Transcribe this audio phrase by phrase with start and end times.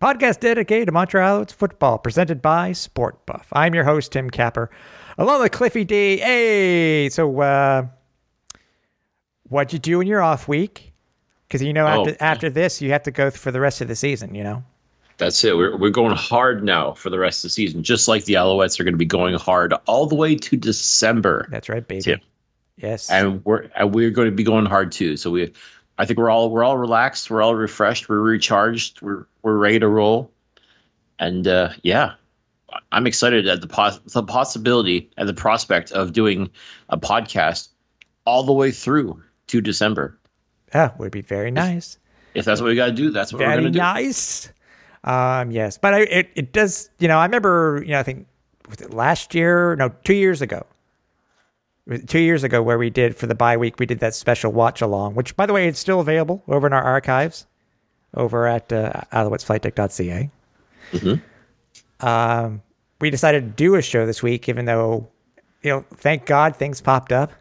[0.00, 3.46] podcast dedicated to Montreal Alouettes football, presented by Sport Buff.
[3.52, 4.70] I'm your host, Tim Capper,
[5.18, 6.18] along with Cliffy D.
[6.18, 7.86] Hey, so uh,
[9.48, 10.92] what'd you do in your off week?
[11.48, 12.16] Because you know, after Oh.
[12.20, 14.34] after this, you have to go for the rest of the season.
[14.34, 14.64] You know,
[15.18, 15.56] That's it.
[15.56, 18.78] We're, we're going hard now for the rest of the season, just like the Alouettes
[18.80, 21.46] are going to be going hard all the way to December.
[21.50, 22.02] that's right, baby.
[22.02, 22.20] Tim.
[22.78, 25.16] Yes, And we're and we're going to be going hard too.
[25.16, 25.50] So we,
[25.98, 27.30] I think we're all we're all relaxed.
[27.30, 28.08] We're all refreshed.
[28.08, 29.00] We're recharged.
[29.02, 30.30] We're we're ready to roll.
[31.18, 32.14] And uh, yeah,
[32.92, 36.50] I'm excited at the pos- the possibility and the prospect of doing
[36.88, 37.68] a podcast
[38.26, 40.18] all the way through to December.
[40.74, 41.98] yeah, would be very nice.
[42.34, 43.82] If that's what we got to do, that's what we're Very going to do.
[43.82, 44.52] Very nice.
[45.04, 46.90] Um, yes, but I, it it does.
[46.98, 47.82] You know, I remember.
[47.82, 48.26] You know, I think
[48.68, 49.76] was it last year?
[49.76, 50.66] No, two years ago.
[52.06, 54.80] Two years ago, where we did for the bye week, we did that special watch
[54.82, 57.46] along, which, by the way, it's still available over in our archives,
[58.14, 60.30] over at uh, alouettesflightdeck.ca.
[62.00, 62.62] Um,
[63.00, 65.06] we decided to do a show this week, even though,
[65.62, 67.32] you know, thank God things popped up.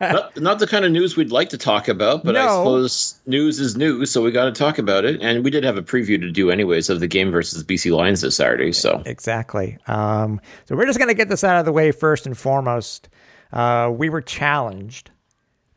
[0.00, 3.60] Not, not the kind of news we'd like to talk about, but I suppose news
[3.60, 5.20] is news, so we got to talk about it.
[5.20, 8.20] And we did have a preview to do, anyways, of the game versus BC Lions
[8.20, 8.72] this Saturday.
[8.72, 9.78] So Exactly.
[9.86, 13.08] Um, so we're just going to get this out of the way first and foremost.
[13.52, 15.10] Uh, we were challenged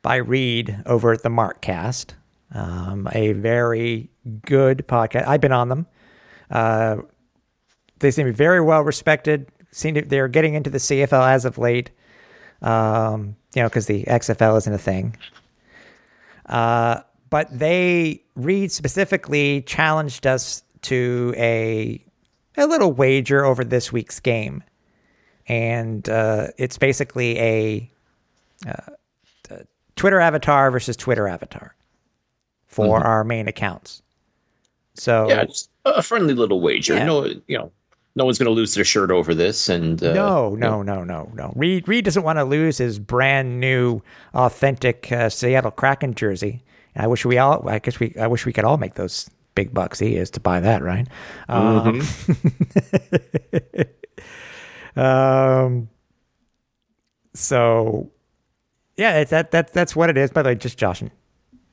[0.01, 2.13] by Reed over at the Markcast,
[2.53, 4.09] um, a very
[4.45, 5.27] good podcast.
[5.27, 5.87] I've been on them.
[6.49, 6.97] Uh,
[7.99, 9.47] they seem to be very well respected.
[9.77, 11.91] Seem to, they're getting into the CFL as of late.
[12.63, 15.15] Um, you know, because the XFL isn't a thing.
[16.47, 22.03] Uh, but they Reed specifically challenged us to a
[22.55, 24.63] a little wager over this week's game,
[25.47, 27.91] and uh, it's basically a,
[28.65, 28.91] uh,
[29.51, 29.57] uh,
[29.95, 31.75] Twitter avatar versus Twitter avatar
[32.65, 34.01] for our main accounts.
[34.95, 36.95] So yeah, just a friendly little wager.
[36.95, 37.05] Yeah.
[37.05, 37.71] No, you know,
[38.17, 39.69] no one's going to lose their shirt over this.
[39.69, 41.53] And uh, no, no, no, no, no.
[41.55, 44.01] Reed Reed doesn't want to lose his brand new,
[44.33, 46.63] authentic uh, Seattle Kraken jersey.
[46.95, 47.69] I wish we all.
[47.69, 48.15] I guess we.
[48.19, 51.07] I wish we could all make those big bucks he is to buy that, right?
[51.47, 52.01] Um,
[55.03, 55.89] um.
[57.35, 58.09] So,
[58.95, 60.31] yeah, it's that that that's what it is.
[60.31, 61.11] By the way, just Josh and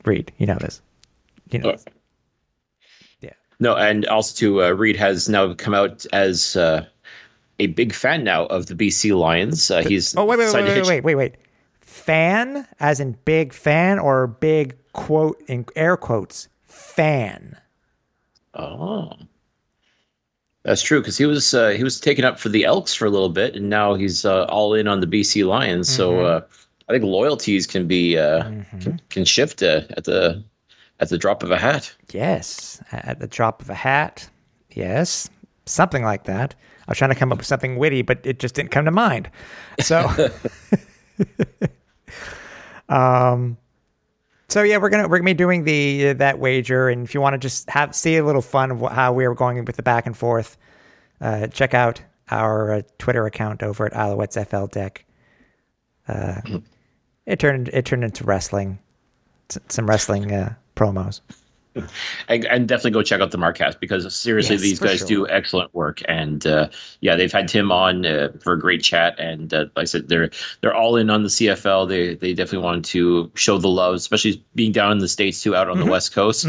[0.05, 0.83] Reed, you know this.
[1.49, 1.69] You know.
[1.69, 1.71] Oh.
[1.71, 1.85] this.
[3.59, 6.85] No, and also too, uh, Reed has now come out as uh,
[7.59, 9.71] a big fan now of the BC Lions.
[9.71, 11.35] Uh, he's Oh wait, wait, wait, wait, hitch- wait, wait, wait.
[11.79, 17.57] Fan, as in big fan, or big quote in air quotes fan.
[18.53, 19.11] Oh,
[20.63, 23.09] that's true because he was uh, he was taken up for the Elks for a
[23.09, 25.87] little bit, and now he's uh, all in on the BC Lions.
[25.89, 26.25] So Mm-hmm.
[26.25, 26.41] uh,
[26.89, 28.43] I think loyalties can be uh,
[28.81, 30.43] can, can shift uh, at the
[30.99, 31.93] at the drop of a hat.
[32.11, 34.29] Yes, at the drop of a hat.
[34.71, 35.29] Yes,
[35.65, 36.55] something like that.
[36.87, 38.91] I was trying to come up with something witty, but it just didn't come to
[38.91, 39.29] mind.
[39.79, 40.07] So,
[42.89, 43.57] um,
[44.47, 47.21] so yeah, we're gonna we're gonna be doing the uh, that wager, and if you
[47.21, 49.83] want to just have see a little fun of how we are going with the
[49.83, 50.57] back and forth,
[51.21, 55.05] uh, check out our uh, Twitter account over at Alouettes FL Deck.
[56.07, 56.41] Uh,
[57.25, 58.77] it turned it turned into wrestling,
[59.49, 61.21] s- some wrestling uh, promos.
[62.29, 65.07] And, and definitely go check out the Marcast because seriously, Yes, these guys sure.
[65.07, 66.01] do excellent work.
[66.07, 66.69] And uh,
[67.01, 69.19] yeah, they've had Tim on uh, for a great chat.
[69.19, 70.29] And uh, like I said, they're
[70.61, 71.89] they're all in on the CFL.
[71.89, 75.53] They they definitely wanted to show the love, especially being down in the states too,
[75.53, 75.85] out on Mm-hmm.
[75.85, 76.47] the West Coast.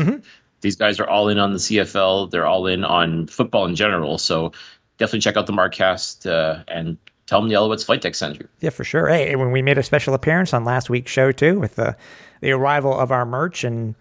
[0.60, 2.30] These guys are all in on the CFL.
[2.30, 4.18] They're all in on football in general.
[4.18, 4.52] So
[4.98, 6.96] definitely check out the Marcast uh, and
[7.26, 8.46] tell them the Alouettes Flight Deck sent you.
[8.60, 9.08] Yeah, for sure.
[9.08, 11.96] Hey, when we made a special appearance on last week's show too, with the
[12.42, 13.96] the arrival of our merch, and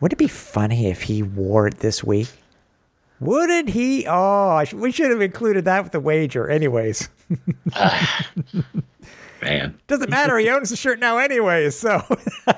[0.00, 2.28] would it be funny if he wore it this week?
[3.20, 4.06] Wouldn't he?
[4.08, 6.48] Oh, we should have included that with the wager.
[6.48, 7.08] Anyways,
[9.42, 10.36] Man, doesn't matter.
[10.38, 11.74] He owns the shirt now, anyways.
[11.76, 12.02] So,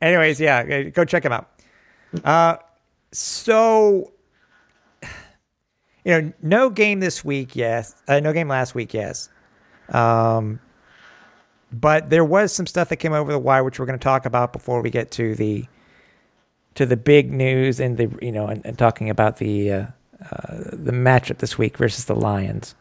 [0.00, 1.50] anyways, yeah, uh, go check him out.
[2.24, 2.56] Uh,
[3.12, 4.12] so,
[6.04, 7.94] you know, no game this week, yes.
[8.08, 9.28] Uh, no game last week, yes.
[9.90, 10.60] Um,
[11.72, 14.26] but there was some stuff that came over the wire, which we're going to talk
[14.26, 15.66] about before we get to the
[16.74, 19.86] to the big news and the you know and, and talking about the uh,
[20.30, 22.74] uh, the matchup this week versus the Lions.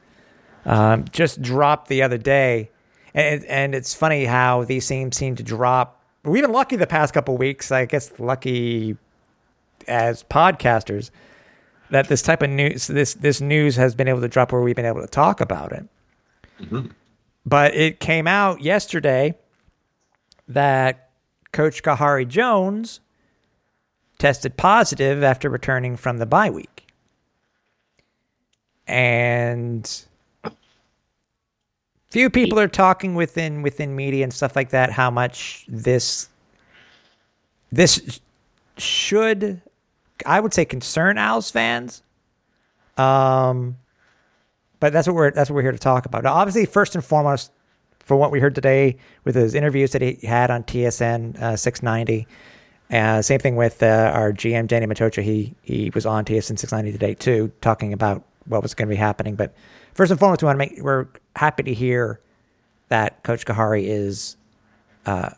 [0.66, 2.70] Um, just dropped the other day,
[3.14, 6.04] and and it's funny how these teams seem to drop.
[6.24, 7.72] We've been lucky the past couple weeks.
[7.72, 8.98] I guess lucky
[9.88, 11.12] as podcasters
[11.92, 14.76] that this type of news this this news has been able to drop where we've
[14.76, 15.86] been able to talk about it.
[17.46, 19.36] But it came out yesterday
[20.48, 21.10] that
[21.52, 23.00] Coach Kahari Jones
[24.18, 26.88] tested positive after returning from the bye week.
[28.88, 30.06] And
[32.10, 36.28] few people are talking within within media and stuff like that how much this
[37.72, 38.20] this
[38.78, 39.62] should
[40.26, 42.02] I would say concern Owls fans.
[42.98, 43.78] Um
[44.80, 46.24] but that's what we're that's what we're here to talk about.
[46.24, 47.52] Now, obviously, first and foremost,
[48.10, 52.28] for what we heard today with his interviews that he had on TSN uh, 690.
[52.92, 55.22] Uh, same thing with uh, our GM Danny Maciocia.
[55.22, 58.98] He he was on TSN 690 today too, talking about what was going to be
[58.98, 59.36] happening.
[59.36, 59.54] But
[59.94, 62.20] first and foremost, we want to make we're happy to hear
[62.88, 64.38] that Coach Kahari is
[65.06, 65.30] uh,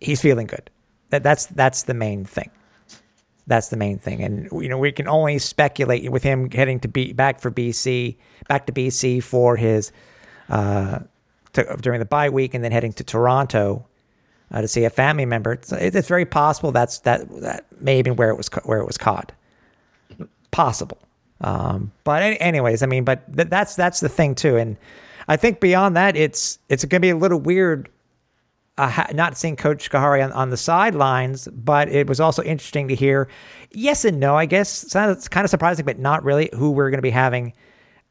[0.00, 0.68] he's feeling good.
[1.10, 2.50] That that's that's the main thing.
[3.46, 6.88] That's the main thing, and you know we can only speculate with him heading to
[6.88, 8.16] be back for BC,
[8.48, 9.92] back to BC for his
[10.48, 11.00] uh,
[11.52, 13.86] to, during the bye week, and then heading to Toronto
[14.50, 15.52] uh, to see a family member.
[15.52, 19.32] It's, it's very possible that's that that may where it was where it was caught.
[20.50, 20.98] Possible,
[21.40, 24.76] um, but any, anyways, I mean, but th- that's that's the thing too, and
[25.28, 27.88] I think beyond that, it's it's going to be a little weird
[28.78, 32.94] uh, not seeing Coach Kahari on, on the sidelines, but it was also interesting to
[32.94, 33.28] hear.
[33.72, 34.68] Yes and no, I guess.
[34.68, 36.50] So It's kind of surprising, but not really.
[36.54, 37.52] Who we're going to be having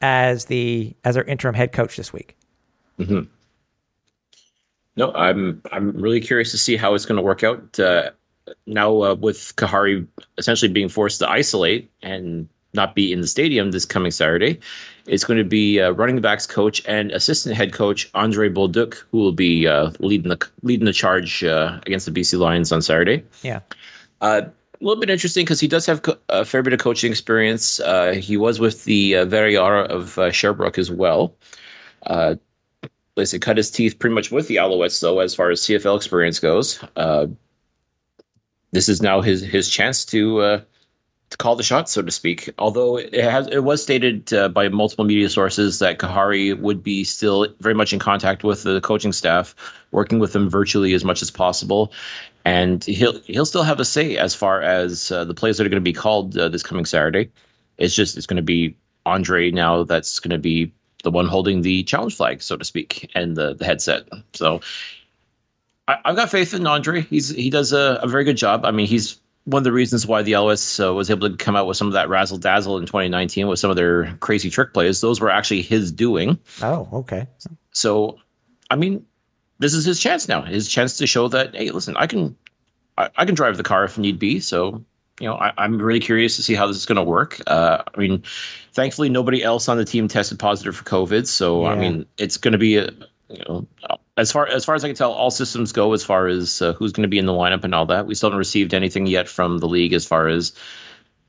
[0.02, 2.36] as the as our interim head coach this week?
[3.00, 3.22] Mm-hmm.
[4.98, 7.80] No, I'm I'm really curious to see how it's going to work out.
[7.80, 8.12] Uh,
[8.66, 10.08] now uh, with Kahari
[10.38, 14.60] essentially being forced to isolate and not be in the stadium this coming Saturday,
[15.08, 19.20] it's going to be uh, running backs coach and assistant head coach Andre Bolduc who
[19.20, 23.24] will be uh, leading the leading the charge uh, against the BC Lions on Saturday.
[23.44, 23.60] Yeah,
[24.22, 27.12] Uh, a little bit interesting because he does have co- a fair bit of coaching
[27.12, 27.80] experience.
[27.80, 31.34] Uh, he was with the uh, Vert et Or of uh, Sherbrooke as well.
[32.06, 32.36] Uh,
[33.16, 35.96] let's say cut his teeth pretty much with the Alouettes, though, as far as CFL
[35.96, 36.84] experience goes.
[36.98, 37.28] Uh,
[38.74, 40.66] this is now his his chance to uh, to
[41.38, 42.50] call the shots, so to speak.
[42.58, 47.04] Although it has it was stated uh, by multiple media sources that Kahari would be
[47.04, 49.56] still very much in contact with the coaching staff,
[49.92, 51.92] working with them virtually as much as possible,
[52.44, 55.70] and he'll he'll still have a say as far as uh, the plays that are
[55.70, 57.32] going to be called uh, this coming Saturday.
[57.78, 60.72] It's just it's going to be Andre now that's going to be
[61.04, 64.08] the one holding the challenge flag, so to speak, and the the headset.
[64.34, 64.62] So
[65.88, 67.02] I, I've got faith in Andre.
[67.02, 68.66] He's he does a, a very good job.
[68.66, 71.56] I mean, he's one of the reasons why the Als uh, was able to come
[71.56, 74.74] out with some of that razzle dazzle in 2019 with some of their crazy trick
[74.74, 75.02] plays.
[75.02, 76.40] Those were actually his doing.
[76.62, 77.28] Oh, okay.
[77.72, 78.18] So,
[78.72, 79.06] I mean,
[79.60, 80.42] this is his chance now.
[80.42, 82.36] His chance to show that hey, listen, I can,
[82.98, 84.40] I, I can drive the car if need be.
[84.40, 84.84] So,
[85.20, 87.40] you know, I, I'm really curious to see how this is going to work.
[87.46, 88.24] Uh, I mean,
[88.74, 91.28] thankfully, nobody else on the team tested positive for COVID.
[91.28, 92.90] So, I mean, it's going to be a,
[93.30, 93.68] you know,
[94.18, 96.74] as far as far as I can tell, all systems go as far as uh,
[96.74, 98.06] who's going to be in the lineup and all that.
[98.06, 100.54] We still haven't received anything yet from the league as far as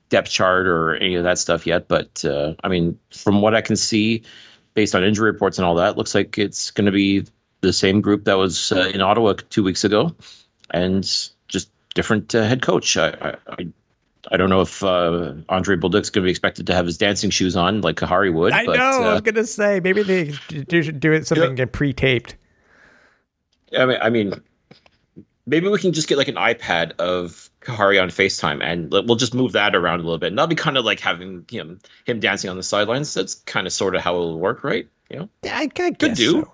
[0.09, 1.89] depth chart or any of that stuff yet.
[1.89, 4.23] But uh, I mean, from what I can see,
[4.75, 7.25] based on injury reports and all that, looks like it's going to be
[7.61, 10.15] the same group that was uh, in Ottawa two weeks ago,
[10.71, 11.03] and
[11.49, 12.97] just different uh, head coach.
[12.97, 13.67] I, I, I
[14.33, 17.31] I don't know if uh, Andre Bolduc's going to be expected to have his dancing
[17.31, 18.53] shoes on like Kahari would.
[18.53, 19.03] I but, know.
[19.03, 22.37] I uh, was gonna say maybe they do, should do it something pre-taped.
[23.77, 24.35] I mean, I mean,
[25.47, 29.35] maybe we can just get like an iPad of Kahari on FaceTime, and we'll just
[29.35, 30.29] move that around a little bit.
[30.29, 33.15] And that'll be kind of like having him him dancing on the sidelines.
[33.15, 34.89] That's kind of sort of how it'll work, right?
[35.11, 36.33] You know, I, I guess do.
[36.43, 36.53] so.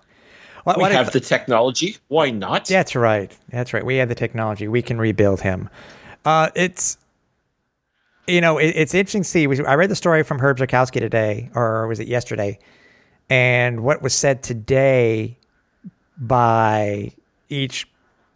[0.64, 1.96] What, we what have if- the technology.
[2.08, 2.66] Why not?
[2.66, 3.36] That's right.
[3.48, 3.84] That's right.
[3.84, 4.68] We have the technology.
[4.68, 5.68] We can rebuild him.
[6.24, 6.98] Uh, it's
[8.28, 9.46] you know it, it's interesting to see.
[9.46, 12.58] We- I read the story from Herb Zurkowsky today, or was it yesterday?
[13.28, 15.38] And what was said today
[16.22, 17.12] by
[17.48, 17.86] each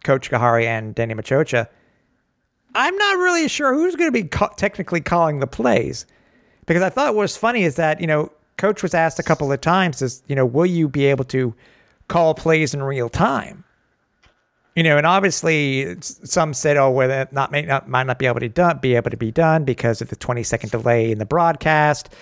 [0.03, 1.67] Coach Kahari and Danny Maciocia,
[2.75, 6.05] I'm not really sure who's going to be ca- technically calling the plays
[6.67, 9.51] because I thought what was funny is that you know Coach was asked a couple
[9.51, 11.55] of times is you know will you be able to
[12.07, 13.63] call plays in real time?
[14.75, 18.27] You know, and obviously some said, "Oh, well, that not may not might not be
[18.27, 21.25] able to be able to be done because of the 20 second delay in the
[21.25, 22.13] broadcast,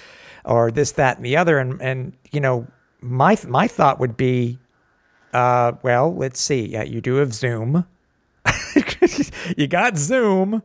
[0.46, 2.66] or this, that, and the other." And and you know,
[3.02, 4.58] my my thought would be,
[5.36, 6.66] uh, well, let's see.
[6.66, 7.86] Yeah, you do have Zoom.
[9.58, 10.62] you got Zoom,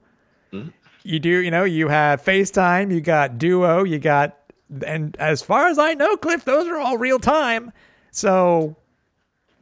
[1.02, 4.36] you do, you know, you have FaceTime, you got Duo, you got,
[4.86, 7.72] and as far as I know, Cliff, those are all real time.
[8.10, 8.76] So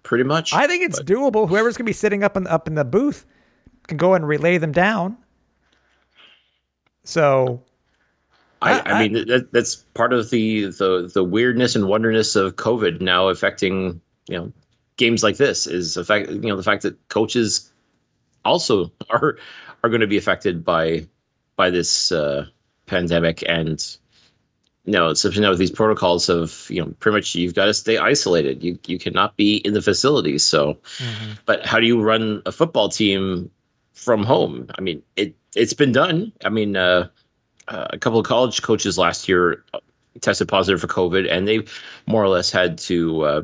[0.03, 0.53] Pretty much.
[0.55, 1.49] I think it's doable.
[1.49, 3.25] Whoever's going to be sitting up in up in the booth
[3.87, 5.17] can go and relay them down.
[7.05, 7.63] So
[8.63, 12.57] I, I- I mean, that, that's part of the, the the weirdness and wonderness of
[12.57, 14.53] COVID now affecting you know
[14.99, 17.73] games like this is the fact you know the fact that coaches
[18.45, 19.39] also are
[19.83, 21.07] are going to be affected by
[21.57, 22.47] by this uh,
[22.87, 23.43] pandemic.
[23.49, 23.85] And
[24.85, 27.75] you know so you know these protocols of you know pretty much you've got to
[27.75, 28.63] stay isolated.
[28.63, 30.79] You you cannot be in the facilities so
[31.47, 33.51] but how do you run a football team
[33.93, 34.69] from home?
[34.79, 36.33] I mean it it's been done.
[36.45, 37.09] I mean uh
[37.69, 39.63] uh, a couple of college coaches last year
[40.23, 41.65] tested positive for COVID, and they
[42.07, 43.43] more or less had to uh,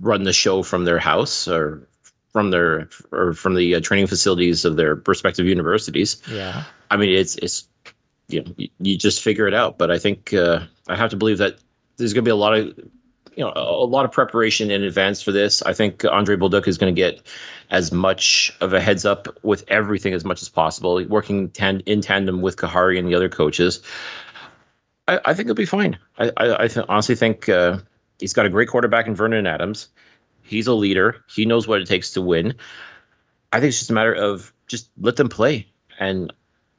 [0.00, 1.86] run the show from their house or
[2.32, 6.22] from their or from the uh, training facilities of their respective universities.
[6.30, 7.68] yeah, I mean, it's it's
[8.28, 9.78] you know you, you just figure it out.
[9.78, 11.58] But I think uh, I have to believe that
[11.96, 12.66] there's going to be a lot of
[13.36, 15.62] you know a lot of preparation in advance for this.
[15.62, 17.26] I think Andre Bolduc is going to get
[17.70, 22.00] as much of a heads up with everything as much as possible, working tan- in
[22.00, 23.82] tandem with Kahari and the other coaches.
[25.06, 25.98] I, I think it'll be fine.
[26.18, 27.78] I I, I th- honestly think uh,
[28.20, 29.88] he's got a great quarterback in Vernon Adams.
[30.42, 31.24] He's a leader.
[31.28, 32.54] He knows what it takes to win.
[33.52, 35.66] I think it's just a matter of just let them play,
[35.98, 36.32] and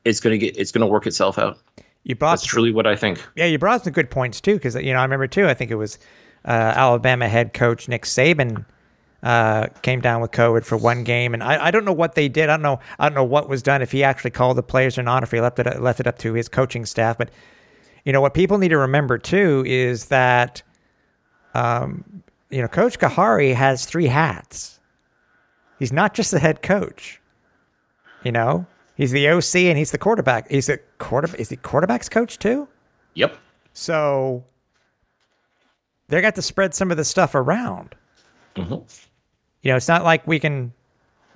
[0.06, 1.60] it's gonna get it's gonna work itself out.
[2.04, 3.24] you brought That's truly what I think.
[3.36, 5.48] yeah, you brought some good points too, because you know I remember too.
[5.48, 6.00] I think it was
[6.46, 8.66] uh, Alabama head coach Nick Saban
[9.24, 12.28] uh, came down with COVID for one game, and I, I don't know what they
[12.28, 12.50] did.
[12.50, 12.80] I don't know.
[12.98, 15.32] I don't know what was done if he actually called the players or not, if
[15.32, 17.18] he left it left it up to his coaching staff.
[17.18, 17.30] But
[18.06, 20.64] you know what people need to remember too is that
[21.54, 24.80] um, you know Coach Kahari has three hats.
[25.80, 27.20] He's not just the head coach.
[28.24, 30.50] You know, he's the OC and he's the quarterback.
[30.52, 31.36] He's the quarter.
[31.38, 32.68] Is he quarterbacks coach too?
[33.16, 33.36] Yep.
[33.74, 34.44] So
[36.08, 37.96] they got to spread some of the stuff around.
[38.56, 38.84] Mhm.
[39.64, 40.74] You know, it's not like we can.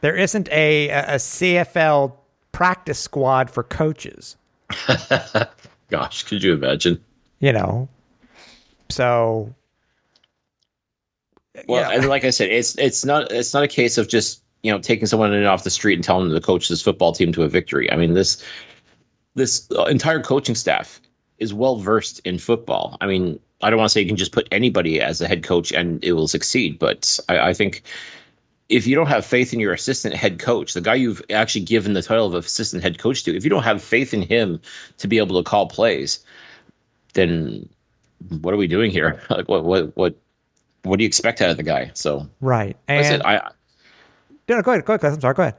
[0.01, 2.13] There isn't a a CFL
[2.51, 4.35] practice squad for coaches.
[5.89, 7.03] Gosh, could you imagine?
[7.39, 7.89] You know,
[8.89, 9.53] so
[11.67, 11.97] Well, Yeah.
[11.97, 14.79] and like I said, it's it's not it's not a case of just you know
[14.79, 17.43] taking someone in off the street and telling them to coach this football team to
[17.43, 17.91] a victory.
[17.91, 18.43] I mean this
[19.35, 21.01] this entire coaching staff
[21.39, 22.97] is well versed in football.
[23.01, 25.43] I mean, I don't want to say you can just put anybody as a head
[25.43, 27.83] coach and it will succeed, but I, I think
[28.69, 31.93] if you don't have faith in your assistant head coach, the guy you've actually given
[31.93, 34.59] the title of assistant head coach to, if you don't have faith in him
[34.97, 36.19] to be able to call plays,
[37.13, 37.67] then
[38.39, 39.21] what are we doing here?
[39.29, 40.15] Like what what what
[40.85, 41.91] what do you expect out of the guy?
[41.93, 42.77] So right.
[42.89, 43.51] like I And said, I
[44.47, 45.13] no, no, go ahead, go ahead.
[45.13, 45.33] I'm sorry.
[45.33, 45.55] Go ahead.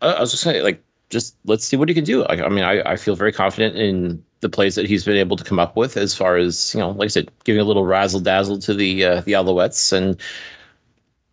[0.00, 2.24] I was just saying, like, just let's see what he can do.
[2.24, 5.36] I, I mean, I, I feel very confident in the plays that he's been able
[5.36, 7.84] to come up with, as far as you know, like I said, giving a little
[7.84, 10.20] razzle dazzle to the uh, the Alouettes, and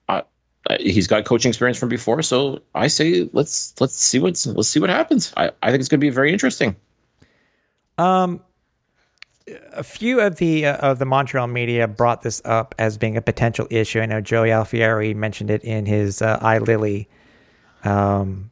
[0.10, 0.22] uh,
[0.69, 2.22] uh, he's got coaching experience from before.
[2.22, 5.34] So I say, let's let's see what's let's see what happens.
[5.38, 6.75] I, I think it's going to be very interesting.
[7.98, 8.41] Um,
[9.74, 13.22] a few of the uh, of the Montreal media brought this up as being a
[13.22, 14.00] potential issue.
[14.00, 17.08] I know Joey Alfieri mentioned it in his uh, iLily
[17.84, 18.51] um,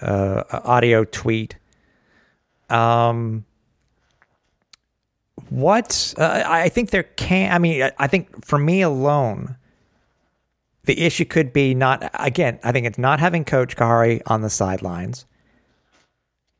[0.00, 1.56] uh, audio tweet.
[2.70, 3.44] Um,
[5.50, 7.52] what uh, I think there can.
[7.52, 9.56] I mean, I- I think for me alone,
[10.84, 12.58] the issue could be not again.
[12.62, 15.26] I think it's not having Coach Kahari on the sidelines.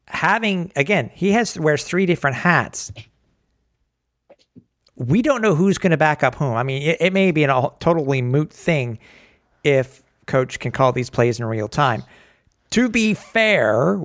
[0.06, 2.92] Having again, he has wears three different hats
[4.96, 6.54] we don't know who's going to back up whom.
[6.54, 8.98] I mean, it, it may be an all, totally moot thing
[9.64, 12.02] if coach can call these plays in real time.
[12.70, 14.02] To be fair,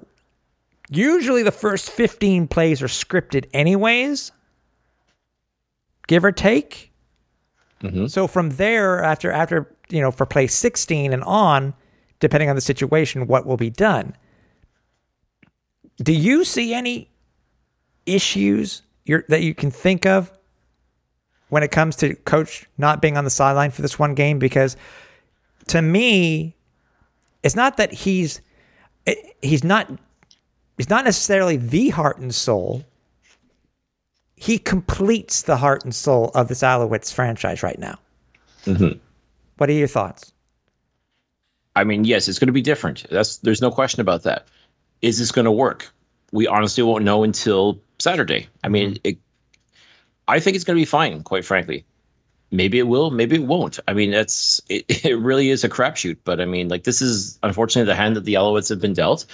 [0.90, 4.32] usually the first 15 plays are scripted anyways,
[6.08, 6.92] give or take.
[7.82, 8.08] Mm-hmm.
[8.08, 11.74] So from there, after after you know, for play 16 and on,
[12.20, 14.16] depending on the situation, what will be done.
[15.98, 17.10] Do you see any
[18.06, 20.32] issues you're, that you can think of
[21.50, 24.78] when it comes to coach not being on the sideline for this one game because
[25.68, 26.56] to me
[27.44, 28.42] it's not that he's
[29.06, 29.90] it, he's not
[30.78, 32.84] he's not necessarily the heart and soul
[34.36, 38.00] he completes the heart and soul of this Alouettes franchise right now
[38.66, 38.98] mm-hmm.
[39.58, 40.34] what are your thoughts
[41.80, 43.06] I mean, yes, it's going to be different.
[43.10, 44.48] That's there's no question about that.
[45.02, 45.90] Is this going to work?
[46.34, 48.48] We honestly won't know until Saturday.
[48.66, 49.08] I mean, mm-hmm.
[49.08, 49.18] it,
[50.30, 51.24] I think it's going to be fine.
[51.24, 51.86] Quite frankly,
[52.52, 53.80] maybe it will, maybe it won't.
[53.88, 54.86] I mean, that's it.
[55.06, 56.18] It really is a crapshoot.
[56.24, 59.26] But I mean, like this is unfortunately the hand that the Alouettes have been dealt.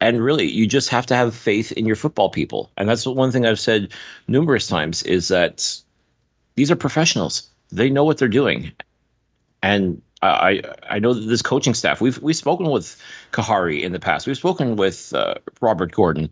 [0.00, 2.72] And really, you just have to have faith in your football people.
[2.76, 3.92] And that's one thing I've said
[4.26, 5.76] numerous times is that
[6.56, 7.48] these are professionals.
[7.70, 8.72] They know what they're doing.
[9.62, 12.00] And I I know that this coaching staff.
[12.00, 13.00] We've we've spoken with
[13.32, 14.26] Kahari in the past.
[14.26, 16.30] We've spoken with uh, Robert Gordon.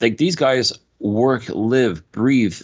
[0.00, 0.72] Like these guys
[1.02, 2.60] work, live, breathe,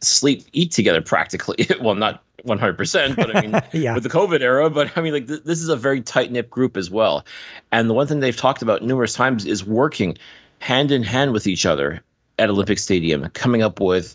[0.00, 1.66] sleep, eat together practically.
[1.80, 3.94] well, not 100%, but I mean, Yeah.
[3.94, 6.48] with the COVID era, but I mean, like, th- this is a very tight knit
[6.50, 7.24] group as well.
[7.72, 10.16] And the one thing they've talked about numerous times is working
[10.60, 12.02] hand in hand with each other
[12.38, 14.14] at Olympic Stadium, coming up with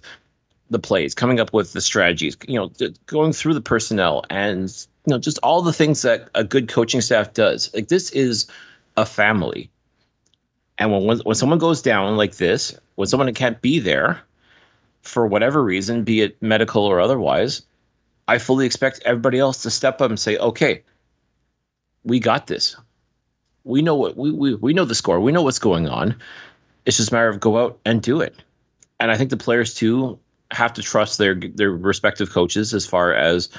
[0.69, 4.69] the plays, coming up with the strategies, you know, th- going through the personnel and,
[5.05, 7.73] you know, just all the things that a good coaching staff does.
[7.73, 8.47] Like, this is
[8.95, 9.69] a family.
[10.77, 14.21] And when, when, someone goes down like this, when someone can't be there
[15.01, 17.61] for whatever reason, be it medical or otherwise,
[18.27, 20.83] I fully expect everybody else to step up and say, okay,
[22.03, 22.75] we got this.
[23.63, 25.19] We know what we, we we know the score.
[25.19, 26.15] We know what's going on.
[26.85, 28.35] It's just a matter of go out and do it.
[28.99, 30.19] And I think the players too
[30.51, 33.49] have to trust their their respective coaches as far as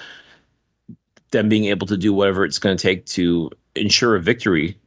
[1.31, 4.79] them being able to do whatever it's going to take to ensure a victory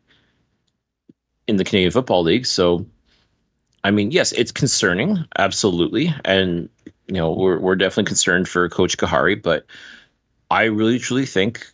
[1.47, 2.45] in the Canadian Football League.
[2.45, 2.85] So,
[3.83, 6.69] I mean, yes, it's concerning, absolutely, and
[7.07, 9.65] you know we're we're definitely concerned for Coach Kahari, but
[10.51, 11.65] I really truly think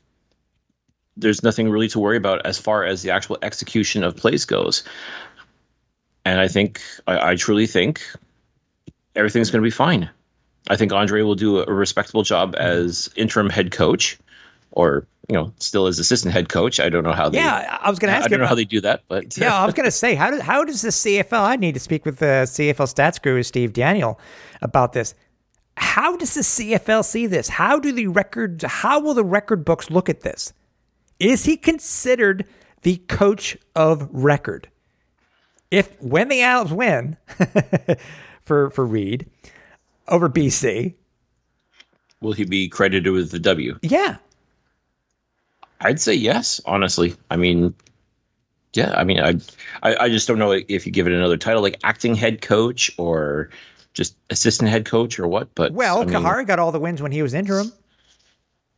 [1.18, 4.84] there's nothing really to worry about as far as the actual execution of plays goes.
[6.26, 8.02] And I think I, I truly think
[9.16, 10.10] everything's going to be fine.
[10.70, 14.18] I think Andre will do a, a respectable job as interim head coach,
[14.72, 16.80] or you know, still as assistant head coach.
[16.80, 17.38] I don't know how they.
[17.38, 19.56] Yeah, I was going to ask I don't know how they do that, but yeah,
[19.56, 21.42] I was going to say, how does how does the CFL?
[21.42, 24.20] I need to speak with the CFL stats guru Steve Daniel
[24.62, 25.16] about this.
[25.78, 27.48] How does the CFL see this?
[27.48, 28.64] How do the records?
[28.66, 30.54] How will the record books look at this?
[31.20, 32.46] Is he considered
[32.82, 34.70] the coach of record?
[35.72, 37.18] If when the Owls win
[38.42, 39.26] for for Reed
[40.10, 40.96] over BC,
[42.22, 43.80] will he be credited with the W?
[43.82, 44.18] yeah,
[45.84, 47.16] I'd say yes, honestly.
[47.30, 47.74] I mean,
[48.74, 49.36] yeah, I mean, I,
[49.84, 52.92] I, I just don't know if you give it another title like acting head coach
[52.98, 53.50] or
[53.94, 55.54] just assistant head coach or what.
[55.56, 57.72] But well, I mean, Kahari got all the wins when he was interim.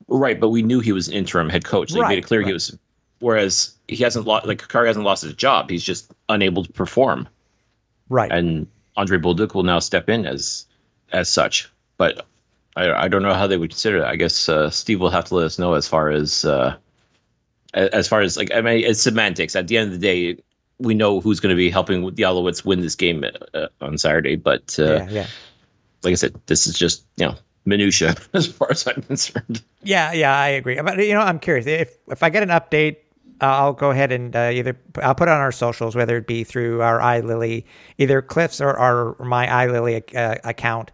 [0.07, 0.39] right?
[0.39, 1.91] But we knew he was interim head coach.
[1.93, 2.47] They made it clear right.
[2.47, 2.77] he was.
[3.19, 5.69] Whereas he hasn't lost, like Kahari hasn't lost his job.
[5.69, 7.29] He's just unable to perform,
[8.09, 8.29] Right.
[8.31, 10.65] and Andre Bolduc will now step in as
[11.13, 11.71] as such.
[11.97, 12.25] But
[12.75, 14.09] I, I don't know how they would consider that.
[14.09, 16.75] I guess uh, Steve will have to let us know as far as uh,
[17.75, 19.55] as far as like I mean it's semantics.
[19.55, 20.41] At the end of the day,
[20.79, 24.35] we know who's going to be helping the Alouettes win this game uh, on Saturday.
[24.35, 25.27] But uh, yeah, yeah.
[26.03, 27.35] like I said, this is just you know
[27.65, 29.61] minutia as far as I'm concerned.
[29.83, 30.79] Yeah, yeah, I agree.
[30.81, 32.97] But you know, I'm curious if if I get an update,
[33.41, 36.27] uh, I'll go ahead and uh, either I'll put it on our socials, whether it
[36.27, 37.65] be through our iLily,
[37.97, 40.91] either Cliff's or, or my iLily uh, account,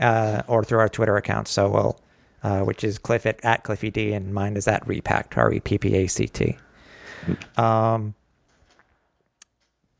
[0.00, 1.48] uh, or through our Twitter account.
[1.48, 2.00] So we'll,
[2.42, 5.60] uh, which is Cliff at, at Cliffy D, and mine is at Repact R E
[5.60, 6.56] P P A C T.
[7.56, 8.14] Um,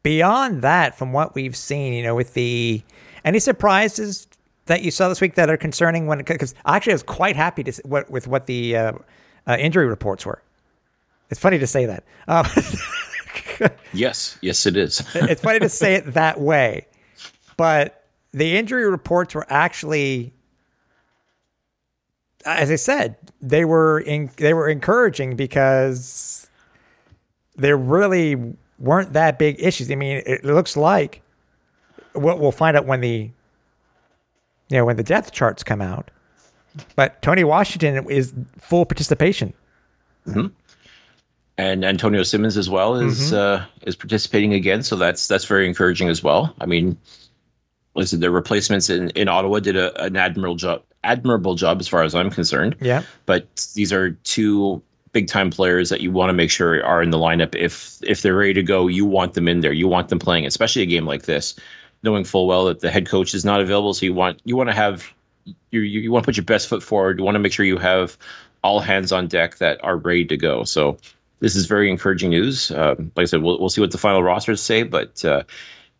[0.02, 2.82] beyond that, from what we've seen, you know, with the
[3.24, 4.26] any surprises
[4.66, 7.64] that you saw this week that are concerning when because actually I was quite happy
[7.64, 8.92] to what with what the uh,
[9.46, 10.42] uh, injury reports were.
[11.30, 12.04] It's funny to say that.
[12.28, 12.44] Um,
[13.92, 15.02] Yes, yes, it is.
[15.14, 16.86] it's funny to say it that way,
[17.56, 20.32] but the injury reports were actually,
[22.44, 26.48] as I said, they were in, they were encouraging because
[27.56, 28.36] there really
[28.78, 29.90] weren't that big issues.
[29.90, 31.22] I mean, it looks like
[32.14, 33.30] we'll, we'll find out when the
[34.68, 36.10] you know when the depth charts come out.
[36.96, 39.52] But Tony Washington is full participation.
[41.58, 46.08] and Antonio Simmons as well is uh, is participating again, so that's that's very encouraging
[46.08, 46.54] as well.
[46.60, 46.98] I mean,
[47.94, 52.02] listen, their replacements in, in Ottawa did a, an admirable job, admirable job as far
[52.02, 52.76] as I'm concerned.
[52.80, 53.02] Yeah.
[53.26, 57.10] but these are two big time players that you want to make sure are in
[57.10, 57.54] the lineup.
[57.54, 59.72] If if they're ready to go, you want them in there.
[59.72, 61.54] You want them playing, especially a game like this,
[62.02, 63.94] knowing full well that the head coach is not available.
[63.94, 65.12] So you want you want to have
[65.70, 67.18] you you, you want to put your best foot forward.
[67.18, 68.16] You want to make sure you have
[68.62, 70.64] all hands on deck that are ready to go.
[70.64, 70.98] So
[71.40, 72.70] this is very encouraging news.
[72.70, 75.42] Um, like I said, we'll we'll see what the final rosters say, but uh,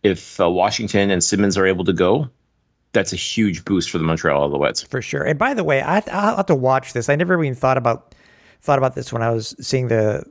[0.03, 2.31] if uh, Washington and Simmons are able to go,
[2.93, 4.87] that's a huge boost for the Montreal Alouettes.
[4.87, 5.23] for sure.
[5.23, 7.09] And by the way, I I'll have to watch this.
[7.09, 8.15] I never even thought about
[8.61, 10.25] thought about this when I was seeing the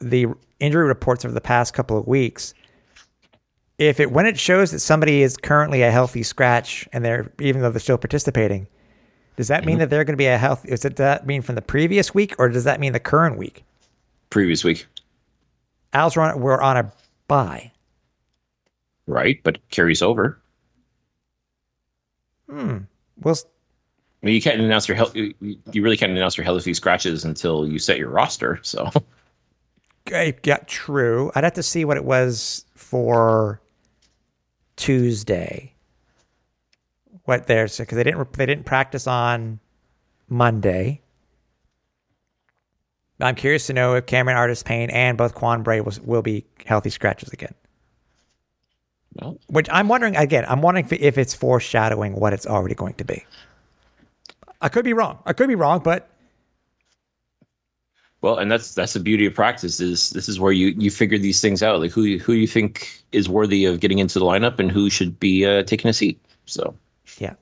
[0.00, 0.26] the
[0.58, 2.54] injury reports over the past couple of weeks.
[3.78, 7.62] If it when it shows that somebody is currently a healthy scratch and they're even
[7.62, 8.66] though they're still participating,
[9.36, 9.80] does that mean mm-hmm.
[9.80, 10.64] that they're going to be a health?
[10.66, 13.64] Does that mean from the previous week or does that mean the current week?
[14.30, 14.86] Previous week.
[15.92, 16.92] Al's were on, were on a
[17.28, 17.70] bye.
[19.06, 20.38] Right, but it carries over.
[22.52, 22.78] Hmm.
[23.20, 23.46] Well, s-
[24.22, 25.16] I mean, you can't announce your health.
[25.16, 28.58] You you really can't announce your healthy scratches until you set your roster.
[28.62, 28.90] So
[30.06, 31.30] Okay, yeah, true.
[31.34, 33.60] I'd have to see what it was for
[34.76, 35.74] Tuesday.
[37.24, 39.60] What there's because they didn't they didn't practice on
[40.28, 41.00] Monday.
[43.20, 46.90] I'm curious to know if Cameron Artis-Payne and both Quan Bray will, will be healthy
[46.90, 47.54] scratches again.
[49.14, 50.44] Well, Which I'm wondering again.
[50.48, 53.24] I'm wondering if, if it's foreshadowing what it's already going to be.
[54.60, 55.18] I could be wrong.
[55.26, 56.08] I could be wrong, but
[58.20, 59.80] well, and that's that's the beauty of practice.
[59.80, 62.46] Is this is where you you figure these things out, like who you- who you
[62.46, 65.92] think is worthy of getting into the lineup and who should be uh, taking a
[65.92, 66.20] seat.
[66.46, 66.74] So
[67.18, 67.34] yeah.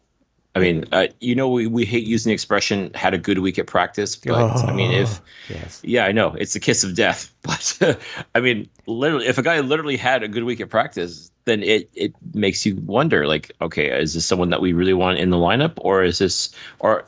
[0.55, 3.59] I mean, uh, you know, we, we hate using the expression "had a good week
[3.59, 5.81] at practice," but I mean, if Yes.
[5.85, 7.99] yeah, I know it's the kiss of death, but
[8.35, 11.89] I mean, literally, if a guy literally had a good week at practice, then it
[11.95, 15.37] it makes you wonder, like, okay, is this someone that we really want in the
[15.37, 17.05] lineup, or is this, or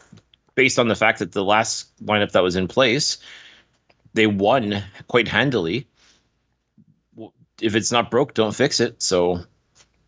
[0.54, 3.18] based on the fact that the last lineup that was in place,
[4.14, 5.88] they won quite handily.
[7.60, 9.02] If it's not broke, don't fix it.
[9.02, 9.44] So,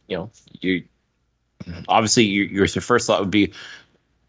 [0.09, 0.85] you know, you
[1.89, 3.53] obviously your, your first thought would be,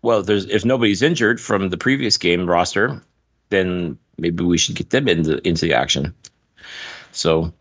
[0.01, 3.01] well, there's if nobody's injured from the previous game roster,
[3.49, 6.13] then maybe we should get them into into the action.
[7.11, 7.53] So,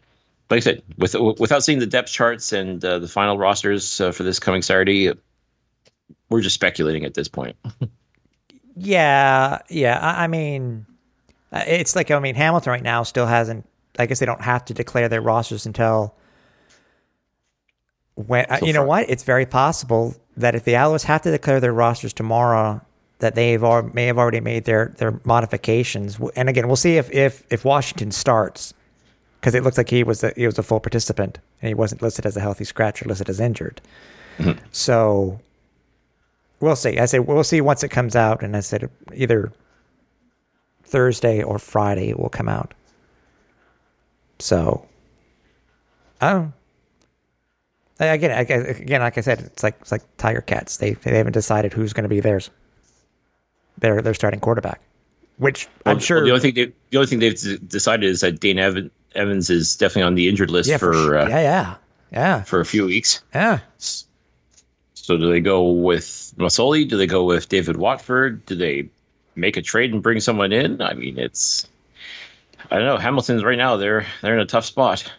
[0.51, 4.13] like I said, with, without seeing the depth charts and uh, the final rosters uh,
[4.13, 5.13] for this coming Saturday,
[6.29, 7.57] we're just speculating at this point.
[8.77, 9.99] Yeah, yeah.
[10.01, 10.87] I, I mean,
[11.53, 13.67] uh, it's like I mean, Hamilton right now still hasn't.
[13.99, 16.17] I guess they don't have to declare their rosters until
[18.15, 18.47] when.
[18.49, 18.87] uh, So you know far.
[18.89, 19.11] what?
[19.11, 22.81] It's very possible that if the Alouettes have to declare their rosters tomorrow,
[23.21, 26.19] that they've al- may have already made their their modifications.
[26.37, 28.75] And again, we'll see if if if Washington starts
[29.41, 32.03] because it looks like he was a, he was a full participant and he wasn't
[32.03, 33.81] listed as a healthy scratch or listed as injured.
[34.73, 35.39] So
[36.61, 36.99] we'll see.
[36.99, 39.53] I say we'll see once it comes out, and I said either
[40.83, 42.75] Thursday or Friday it will come out.
[44.41, 44.87] So,
[46.21, 46.49] I- I-
[48.01, 50.79] again, again, like I said, it's like it's like Tiger Cats.
[50.79, 52.51] They they haven't decided who's going to be theirs.
[53.79, 54.81] Their their starting quarterback,
[55.39, 56.17] which I'm Well, sure.
[56.19, 59.51] well, the only thing they, the only thing they've decided is that Dane Evan, Evans
[59.51, 61.75] is definitely on the injured list yeah, for for, uh, yeah, yeah,
[62.13, 63.23] yeah, for a few weeks.
[63.35, 63.59] yeah.
[64.95, 66.89] So do they go with Masoli?
[66.89, 68.47] Do they go with David Watford?
[68.47, 68.89] Do they
[69.35, 70.81] make a trade and bring someone in?
[70.81, 71.69] I mean, it's
[72.71, 72.97] I don't know.
[72.97, 75.13] Hamilton's right now they're they're in a tough spot.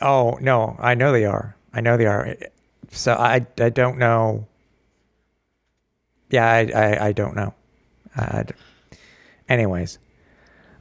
[0.00, 1.56] Oh no, I know they are.
[1.72, 2.36] I know they are.
[2.90, 4.46] So I I don't know.
[6.30, 7.54] Yeah, I I, I don't know.
[8.16, 8.44] Uh,
[9.48, 9.98] anyways,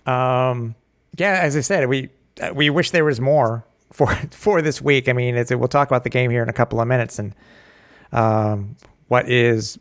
[0.06, 0.76] um,
[1.18, 2.10] yeah, as I said, we
[2.42, 5.08] uh, we wish there was more for for this week.
[5.10, 7.34] I mean, we'll talk about the game here in a couple of minutes and
[8.12, 8.76] um,
[9.08, 9.80] what is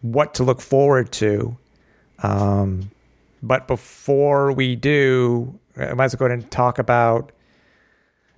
[0.00, 1.56] what to look forward to.
[2.22, 2.90] Um,
[3.42, 7.32] but before we do, I might as well go ahead and talk about.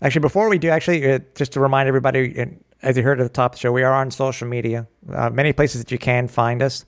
[0.05, 3.25] Actually, before we do, actually, uh, just to remind everybody, and as you heard at
[3.25, 4.87] the top of the show, we are on social media.
[5.11, 6.85] Uh, many places that you can find us.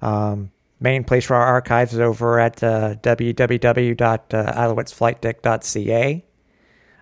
[0.00, 2.94] Um, main place for our archives is over at uh.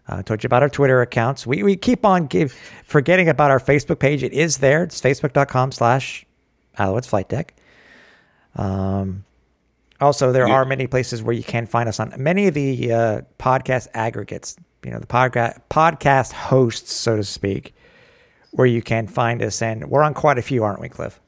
[0.09, 1.47] Uh, I told you about our Twitter accounts.
[1.47, 2.53] We, we keep on give,
[2.85, 4.23] forgetting about our Facebook page.
[4.25, 4.83] It is there.
[4.83, 6.27] It's facebook.com slash
[6.79, 7.55] Alouettes Flight Deck.
[8.57, 9.25] Um,
[10.01, 10.55] also, there Yeah.
[10.55, 14.57] are many places where you can find us on many of the uh, podcast aggregates,
[14.85, 17.75] you know, the podcast podcast hosts, so to speak,
[18.51, 19.63] where you can find us.
[19.63, 21.21] And we're on quite a few, aren't we, Cliff?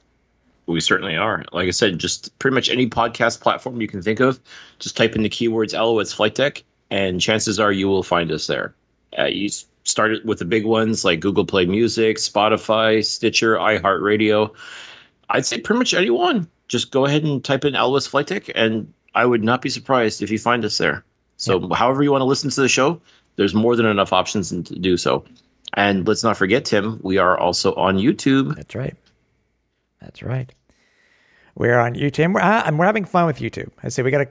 [0.67, 1.45] We certainly are.
[1.53, 4.41] Like I said, just pretty much any podcast platform you can think of.
[4.79, 8.47] Just type in the keywords Alouettes Flight Deck, and chances are you will find us
[8.47, 8.75] there.
[9.19, 14.51] Uh, you s- started with the big ones like Google Play Music, Spotify, Stitcher, iHeartRadio.
[15.29, 16.49] I'd say pretty much anyone.
[16.69, 20.23] Just go ahead and type in Alouettes Flight Deck, and I would not be surprised
[20.23, 21.05] if you find us there.
[21.37, 23.01] So, however you want to listen to the show,
[23.37, 25.25] there's more than enough options to do so.
[25.75, 28.55] And let's not forget, Tim, we are also on YouTube.
[28.55, 28.97] That's right.
[30.01, 30.53] That's right.
[31.57, 32.35] We're on YouTube.
[32.35, 33.71] We're, uh, we're having fun with YouTube.
[33.83, 34.27] I say we got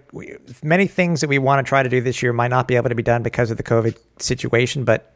[0.62, 2.90] many things that we want to try to do this year might not be able
[2.90, 5.14] to be done because of the COVID situation, but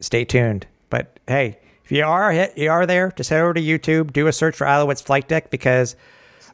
[0.00, 0.66] stay tuned.
[0.90, 4.32] But hey, if you are you are there, just head over to YouTube, do a
[4.32, 5.96] search for Alouettes Flight Deck because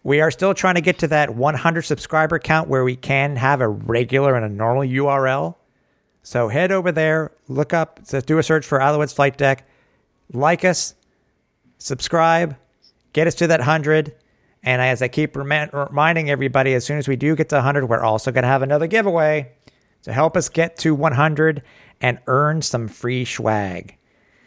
[0.04, 3.60] we are still trying to get to that 100 subscriber count where we can have
[3.60, 5.56] a regular and a normal URL.
[6.28, 9.66] So head over there, look up, do a search for Alouettes Flight Deck,
[10.30, 10.94] like us,
[11.78, 12.54] subscribe,
[13.14, 14.14] get us to that 100.
[14.62, 17.88] And as I keep remi- reminding everybody, as soon as we do get to 100,
[17.88, 19.50] we're also going to have another giveaway.
[20.02, 21.62] So help us get to 100
[22.02, 23.96] and earn some free swag.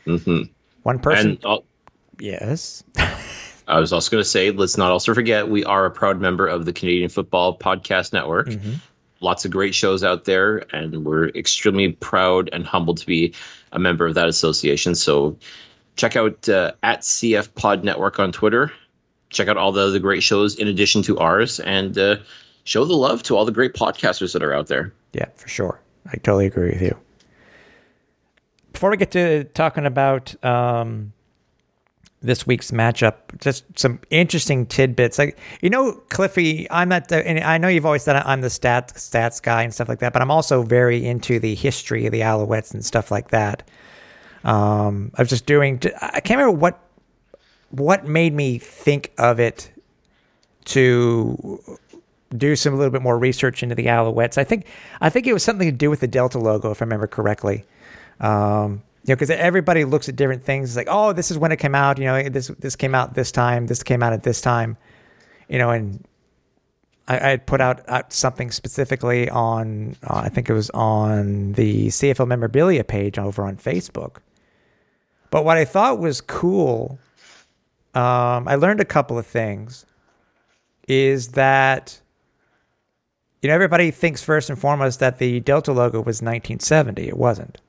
[0.06, 0.52] Mhm.
[0.84, 1.40] One person.
[1.44, 1.62] And
[2.20, 2.84] yes.
[3.68, 6.46] I was also going to say, let's not also forget, we are a proud member
[6.46, 8.50] of the Canadian Football Podcast Network.
[9.22, 13.34] Lots of great shows out there, and we're extremely proud and humbled to be
[13.72, 14.96] a member of that association.
[14.96, 15.38] So
[15.96, 18.72] check out uh, at CF Pod Network on Twitter.
[19.30, 22.18] Check out all the other great shows in addition to ours, and uh,
[22.64, 24.92] show the love to all the great podcasters that are out there.
[25.14, 25.80] Yeah, for sure.
[26.08, 26.98] I totally agree with you.
[28.74, 31.14] Before we get to talking about um,
[32.22, 35.18] this week's matchup, just some interesting tidbits.
[35.18, 37.08] Like you know, Cliffy, I'm not.
[37.08, 40.00] The, and I know you've always said I'm the stats stats guy and stuff like
[40.00, 43.68] that, but I'm also very into the history of the Alouettes and stuff like that.
[44.44, 45.82] Um, I was just doing.
[46.02, 46.80] I can't remember what
[47.72, 49.72] what made me think of it
[50.66, 51.60] to
[52.38, 54.38] do some a little bit more research into the Alouettes.
[54.38, 54.66] I think
[55.02, 57.66] I think it was something to do with the Delta logo, if I remember correctly.
[58.20, 60.70] Um, you know, because everybody looks at different things.
[60.70, 61.98] It's like, oh, this is when it came out.
[61.98, 63.68] You know, this this came out this time.
[63.68, 64.78] This came out at this time.
[65.50, 66.06] You know, and
[67.08, 69.96] I, had put out, out something specifically on.
[70.04, 74.18] Uh, I think it was on the CFL memorabilia page over on Facebook.
[75.32, 77.00] But what I thought was cool,
[77.96, 79.86] um, I learned a couple of things.
[80.88, 82.02] Is that
[83.42, 87.08] you know, everybody thinks first and foremost that the Delta logo was 1970.
[87.08, 87.60] It wasn't.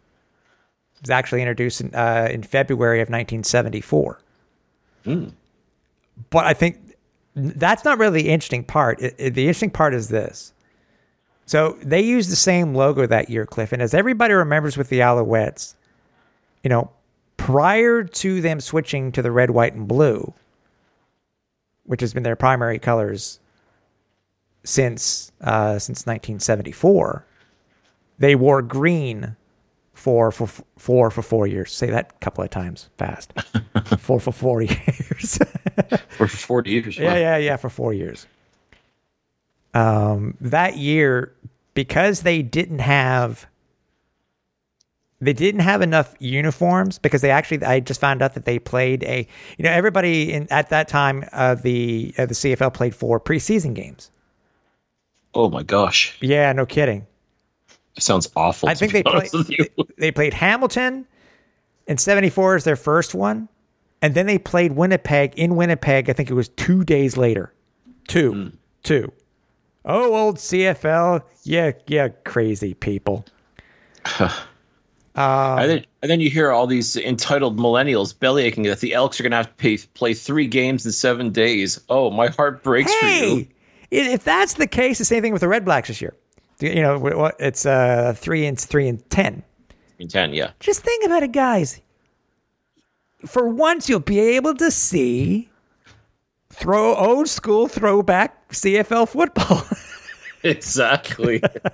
[1.03, 4.21] Was actually introduced in, uh, in February of 1974.
[6.31, 6.79] But I think
[7.35, 9.01] that's not really the interesting part.
[9.03, 10.53] It- it- the interesting part is this.
[11.45, 13.73] So they used the same logo that year, Cliff.
[13.73, 15.75] And as everybody remembers with the Alouettes,
[16.62, 16.91] you know,
[17.37, 20.33] prior to them switching to the red, white, and blue,
[21.85, 23.41] which has been their primary colors
[24.62, 27.27] since uh, since 1974.
[28.19, 29.35] They wore green
[29.92, 31.72] for for four for four years.
[31.72, 33.33] Say that a couple of times fast.
[33.98, 35.38] for for four years.
[36.11, 36.98] For 40 years.
[36.98, 37.57] yeah, yeah, yeah.
[37.57, 38.26] For four years.
[39.74, 41.35] Um, that year,
[41.74, 43.46] because they didn't have
[45.20, 49.05] they didn't have enough uniforms because they actually I just found out that they played
[49.05, 49.26] a
[49.57, 53.72] you know everybody in at that time uh, the uh, the CFL played four preseason
[53.72, 54.11] games.
[55.35, 56.18] Oh my gosh.
[56.20, 57.07] Yeah, no kidding.
[57.98, 58.68] Sounds awful.
[58.68, 59.31] I think they played
[59.98, 61.07] they played Hamilton
[61.87, 63.48] in 74 as their first one
[64.00, 67.52] and then they played Winnipeg in Winnipeg I think it was 2 days later.
[68.09, 68.33] 2.
[68.33, 68.48] Hmm.
[68.85, 69.12] 2.
[69.85, 71.22] Oh, old CFL.
[71.44, 73.24] Yeah, yeah, crazy people.
[75.16, 79.22] and, then, and then you hear all these entitled millennials bellyaching that the Elks are
[79.22, 81.81] going to have to pay, play three games in seven days.
[81.88, 83.46] Oh, my heart breaks for you.
[83.90, 86.14] if that's the case, the same thing with the Red Blacks this year.
[86.62, 89.42] You know, what it's uh 3 and 3 and 10.
[89.98, 90.51] In 10, yeah.
[90.61, 91.81] Just think about it, guys.
[93.27, 95.48] For once, you'll be able to see
[96.51, 99.64] throw old school throwback CFL football.
[100.44, 101.40] Exactly.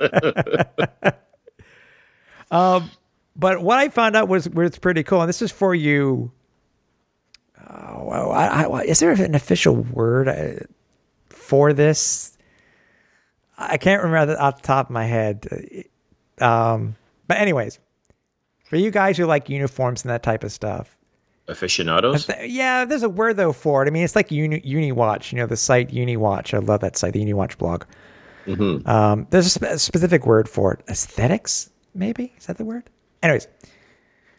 [2.51, 6.31] but what I found out was was pretty cool, and this is for you.
[7.71, 10.65] Oh, well, I, I, is there an official word uh,
[11.29, 12.38] for this?
[13.59, 15.47] I can't remember that off the top of my head.
[16.41, 16.95] Um,
[17.27, 17.79] but anyways,
[18.65, 20.95] for you guys who like uniforms and that type of stuff,
[21.49, 22.27] Aficionados?
[22.27, 23.87] Th- Yeah, there's a word though for it.
[23.89, 26.53] I mean, it's like Uni, UniWatch, you know, the site UniWatch.
[26.55, 27.85] I love that site, the UniWatch blog.
[28.87, 30.81] Um, there's a, spe- a specific word for it.
[30.89, 32.89] Aesthetics, maybe is that the word?
[33.23, 33.49] Anyways,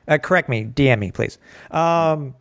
[0.07, 1.37] uh, correct me, DM me, please.
[1.71, 2.35] Um,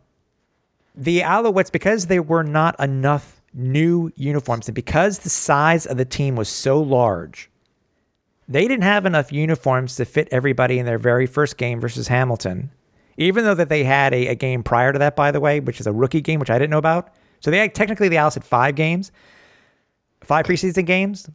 [0.95, 6.05] the Alouettes, because there were not enough new uniforms, and because the size of the
[6.05, 7.49] team was so large,
[8.47, 12.71] they didn't have enough uniforms to fit everybody in their very first game versus Hamilton.
[13.17, 15.79] Even though that they had a, a game prior to that, by the way, which
[15.79, 17.13] is a rookie game, which I didn't know about.
[17.41, 19.11] So they had, technically the Owls had five games,
[20.21, 21.29] five preseason games,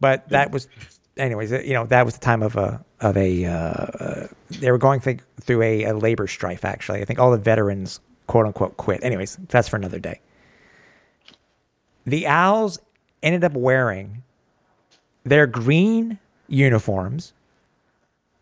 [0.00, 0.68] but that was,
[1.16, 3.44] anyways, you know, that was the time of a of a.
[3.44, 6.64] Uh, uh, they were going th- through a, a labor strife.
[6.64, 9.02] Actually, I think all the veterans, quote unquote, quit.
[9.02, 10.20] Anyways, that's for another day.
[12.06, 12.78] The Owls
[13.22, 14.22] ended up wearing
[15.24, 17.32] their green uniforms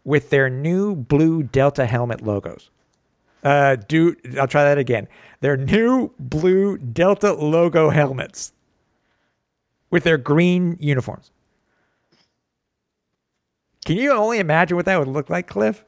[0.05, 2.71] with their new blue Delta helmet logos.
[3.43, 5.09] Uh, do I'll try that again.
[5.41, 8.53] Their new blue Delta logo helmets
[9.91, 11.31] with their green uniforms.
[13.85, 15.85] Can you only imagine what that would look like, Cliff?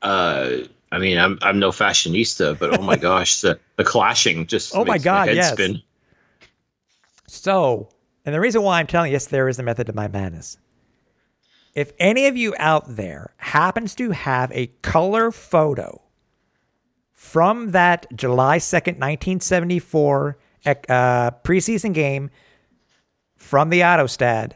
[0.00, 0.58] Uh,
[0.90, 4.84] I mean, I'm I'm no fashionista, but oh my gosh, the, the clashing just Oh
[4.84, 5.52] my God, head yes.
[5.52, 5.82] spin.
[7.28, 7.90] So,
[8.24, 10.56] and the reason why I'm telling you, yes, there is a method to my madness.
[11.74, 16.00] if any of you out there happens to have a color photo
[17.12, 20.72] from that July 2nd, 1974 uh,
[21.44, 22.30] preseason game
[23.36, 24.52] from the Autostade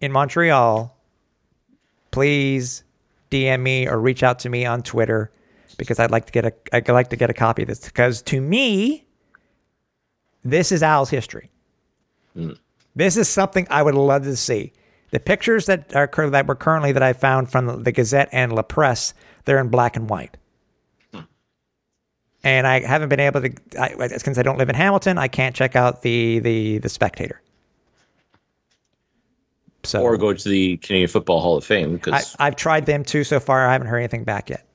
[0.00, 0.96] in Montreal,
[2.10, 2.82] please
[3.30, 5.30] DM me or reach out to me on Twitter
[5.76, 8.22] because I'd like to get a I'd like to get a copy of this because
[8.22, 9.06] to me,
[10.42, 11.50] this is Al's history.
[12.94, 14.72] This is something I would love to see.
[15.10, 18.62] The pictures that are that were currently that I found from the, Gazette and La
[18.62, 20.36] Presse, they're in black and white.
[22.44, 25.56] And I haven't been able to, I, since I don't live in Hamilton, I can't
[25.56, 27.40] check out the the the Spectator.
[29.84, 33.24] So Or go to the Canadian Football Hall of Fame because I've tried them too
[33.24, 33.66] so far.
[33.66, 34.66] I haven't heard anything back yet.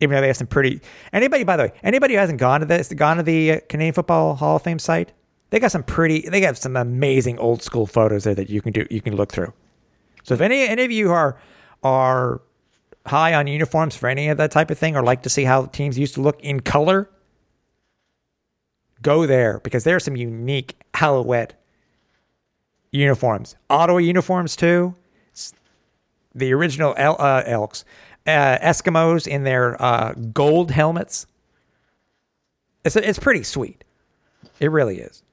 [0.00, 0.80] Even though they have some pretty.
[1.12, 3.94] Anybody, by the way, anybody who hasn't gone to this, gone to the uh, Canadian
[3.94, 5.12] Football Hall of Fame site,
[5.54, 6.28] they got some pretty.
[6.28, 8.88] They got some amazing old school photos there that you can do.
[8.90, 9.52] You can look through.
[10.24, 11.38] So if any any of you are
[11.84, 12.40] are
[13.06, 15.66] high on uniforms for any of that type of thing, or like to see how
[15.66, 17.08] teams used to look in color,
[19.00, 21.54] go there because there are some unique Alouette
[22.90, 23.54] uniforms.
[23.70, 24.96] Ottawa uniforms too.
[26.34, 27.84] The original El- uh, Elks,
[28.26, 31.28] uh, Eskimos in their uh, gold helmets.
[32.84, 33.84] It's it's pretty sweet.
[34.58, 35.23] It really is.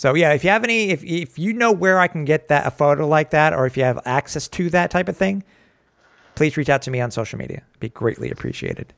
[0.00, 2.66] So yeah, if you have any, if if you know where I can get that
[2.66, 5.44] a photo like that, or if you have access to that type of thing,
[6.36, 7.62] please reach out to me on social media.
[7.80, 8.94] Be greatly appreciated.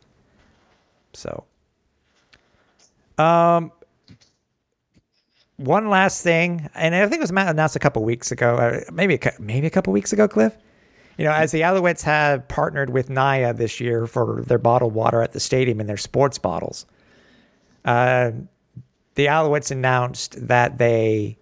[1.12, 1.42] So,
[3.18, 3.72] um,
[5.56, 9.16] one last thing, and I think it was announced a couple weeks ago, uh, maybe
[9.16, 10.56] a, maybe a couple weeks ago, Cliff.
[11.18, 15.20] You know, as the Alouettes have partnered with Naya this year for their bottled water
[15.20, 16.86] at the stadium and their sports bottles,
[17.84, 18.30] uh,
[19.14, 21.36] the Alouettes announced that they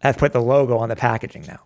[0.00, 1.60] have put the logo on the packaging now.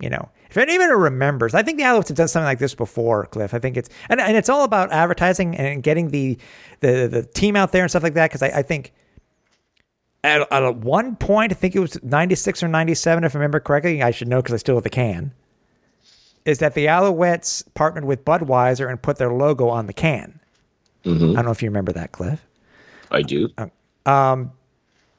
[0.00, 3.26] You know, if anyone remembers, I think the Alouettes have done something like this before,
[3.26, 3.54] Cliff.
[3.54, 6.38] I think it's and, and it's all about advertising and getting the
[6.80, 8.30] the the team out there and stuff like that.
[8.30, 8.92] Because I, I think
[10.24, 14.02] at, at one point, I think it was 96 or 97, if I remember correctly.
[14.02, 15.32] I should know because I still have the can.
[16.44, 20.40] Is that the Alouettes partnered with Budweiser and put their logo on the can?
[21.04, 21.30] Mm-hmm.
[21.30, 22.44] I don't know if you remember that, Cliff.
[23.12, 23.48] I do.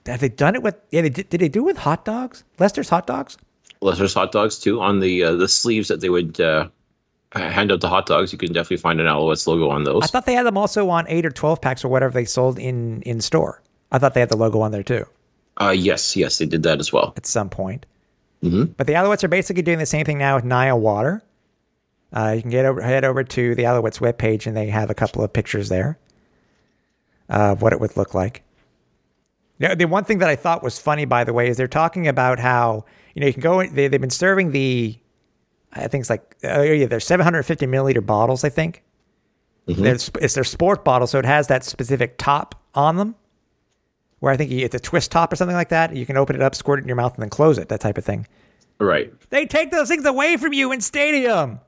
[0.06, 0.76] Have they done it with?
[0.92, 1.30] Yeah, they did.
[1.30, 2.44] Did they do it with hot dogs?
[2.60, 3.38] Lester's hot dogs.
[3.82, 6.68] Lester's hot dogs too on the uh, the sleeves that they would uh,
[7.32, 8.34] hand out the hot dogs.
[8.34, 10.04] You can definitely find an Alouettes logo on those.
[10.04, 12.60] I thought they had them also on eight or twelve packs or whatever they sold
[12.60, 13.62] in in store.
[13.92, 15.06] I thought they had the logo on there too
[15.62, 17.14] uh, yes, yes, they did that as well.
[17.16, 17.86] at some point.
[18.76, 21.24] But the Alouettes are basically doing the same thing now with Naya Water.
[22.12, 24.94] Uh, you can get over, head over to the Alouettes webpage and they have a
[24.94, 25.98] couple of pictures there
[27.34, 28.44] of what it would look like.
[29.60, 32.08] Now, the one thing that I thought was funny, by the way, is they're talking
[32.08, 33.66] about how you know you can go.
[33.66, 34.98] They, they've been serving the,
[35.74, 38.44] I think it's like oh yeah, they're 750 milliliter bottles.
[38.44, 38.84] I think
[39.68, 39.82] mm-hmm.
[39.82, 43.16] There's- it's their sport bottle, so it has that specific top on them.
[44.20, 45.94] Where I think you, it's a twist top or something like that.
[45.96, 47.68] You can open it up, squirt it in your mouth, and then close it.
[47.68, 48.26] That type of thing.
[48.80, 49.14] Right.
[49.30, 51.60] They take those things away from you in stadium.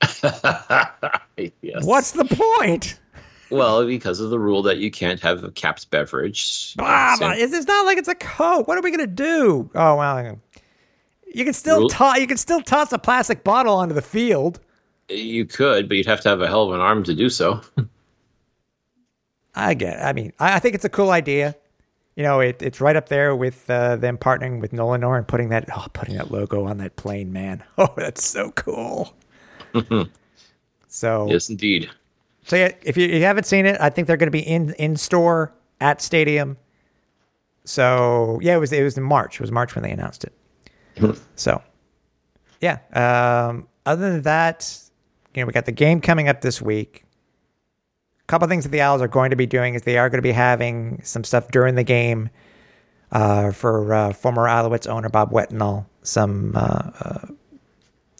[0.22, 1.82] yes.
[1.82, 3.00] What's the point?
[3.50, 6.74] Well, because of the rule that you can't have a capped beverage.
[6.78, 8.66] Ah, Same- but it's it's not like it's a coke.
[8.66, 9.70] What are we gonna do?
[9.74, 10.40] Oh well,
[11.32, 12.18] you can still Rule- toss.
[12.18, 14.60] You can still toss a plastic bottle onto the field.
[15.08, 17.60] you could, but you'd have to have a hell of an arm to do so.
[19.54, 19.98] I get.
[19.98, 20.02] It.
[20.02, 21.54] I mean, I, I think it's a cool idea.
[22.16, 25.48] You know, it, it's right up there with uh, them partnering with Nolinor and putting
[25.48, 27.62] that oh, putting that logo on that plane, man.
[27.78, 29.14] Oh, that's so cool.
[30.88, 31.90] so yes, indeed.
[32.44, 34.74] So yeah, if you, you haven't seen it, I think they're going to be in
[34.74, 36.56] in store at Stadium.
[37.64, 39.36] So yeah, it was it was in March.
[39.36, 40.32] It was March when they announced it.
[41.36, 41.62] so
[42.60, 42.78] yeah.
[42.92, 44.78] Um, other than that,
[45.34, 47.04] you know, we got the game coming up this week.
[48.20, 50.18] A couple things that the Als are going to be doing is they are going
[50.18, 52.30] to be having some stuff during the game
[53.12, 55.86] uh, for uh, former Alouettes owner Bob Wetenhall.
[56.02, 57.18] Some uh,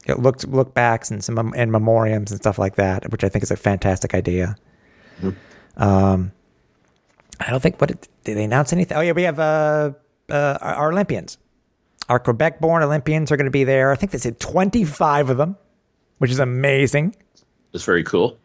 [0.06, 3.28] you know, look look backs and some and memoriams and stuff like that, which I
[3.28, 4.56] think is a fantastic idea.
[5.76, 6.32] Um,
[7.40, 8.96] I don't think what did, did they announce anything?
[8.96, 9.92] Oh yeah, we have uh,
[10.30, 11.38] uh, our, our Olympians,
[12.08, 13.92] our Quebec-born Olympians are going to be there.
[13.92, 15.56] I think they said twenty-five of them,
[16.18, 17.16] which is amazing.
[17.72, 18.38] It's very cool.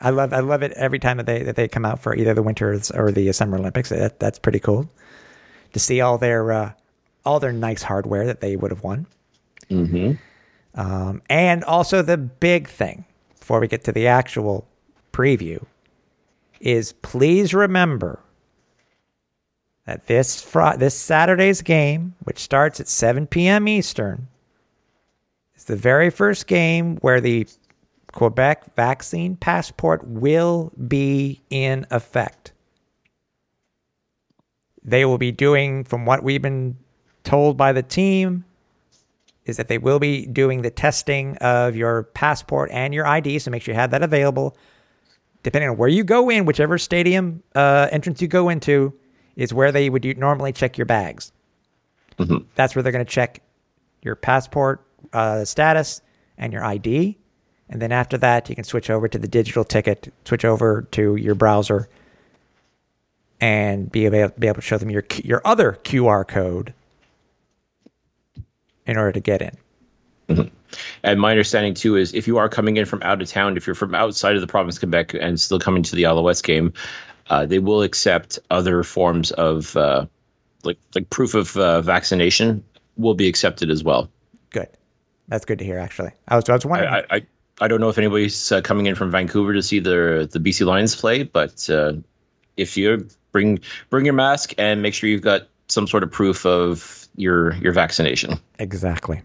[0.00, 2.34] I love I love it every time that they that they come out for either
[2.34, 3.88] the winters or the summer Olympics.
[3.88, 4.90] That, that's pretty cool
[5.72, 6.72] to see all their uh,
[7.24, 9.06] all their nice hardware that they would have won.
[10.74, 13.04] Um, and also the big thing
[13.38, 14.66] before we get to the actual
[15.12, 15.64] preview
[16.60, 18.20] is please remember
[19.86, 23.68] that this Fri this Saturday's game, which starts at 7 p.m.
[23.68, 24.28] Eastern,
[25.56, 27.46] is the very first game where the
[28.12, 32.52] Quebec vaccine passport will be in effect.
[34.82, 36.76] They will be doing, from what we've been
[37.24, 38.44] told by the team,
[39.46, 43.38] is that they will be doing the testing of your passport and your ID.
[43.38, 44.56] So make sure you have that available.
[45.42, 48.94] Depending on where you go in, whichever stadium uh, entrance you go into,
[49.36, 51.32] is where they would normally check your bags.
[52.18, 52.46] Mm-hmm.
[52.54, 53.42] That's where they're going to check
[54.02, 56.00] your passport uh, status
[56.38, 57.18] and your ID.
[57.68, 61.16] And then after that, you can switch over to the digital ticket, switch over to
[61.16, 61.88] your browser,
[63.40, 66.72] and be able, be able to show them your your other QR code
[68.86, 69.56] in order to get in.
[70.28, 70.54] Mm-hmm.
[71.02, 73.66] And my understanding too is if you are coming in from out of town, if
[73.66, 76.72] you're from outside of the province of Quebec and still coming to the Alouettes game,
[77.30, 80.06] uh, they will accept other forms of uh,
[80.62, 82.64] like like proof of uh, vaccination
[82.96, 84.10] will be accepted as well.
[84.50, 84.68] Good,
[85.28, 85.78] that's good to hear.
[85.78, 86.92] Actually, I was I was wondering.
[86.92, 87.26] I, I,
[87.60, 90.66] I don't know if anybody's uh, coming in from Vancouver to see the the BC
[90.66, 91.94] Lions play, but uh,
[92.56, 93.60] if you bring
[93.90, 97.72] bring your mask and make sure you've got some sort of proof of your your
[97.72, 98.40] vaccination.
[98.58, 99.22] Exactly.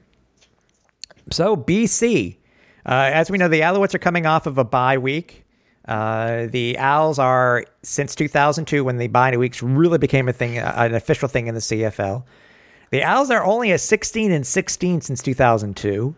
[1.32, 2.38] So BC,
[2.86, 5.46] uh, as we know, the Alouettes are coming off of a bye week.
[5.88, 10.74] Uh, the Als are since 2002 when the bye weeks really became a thing, uh,
[10.78, 12.24] an official thing in the CFL.
[12.92, 16.16] The Als are only a 16 and 16 since 2002,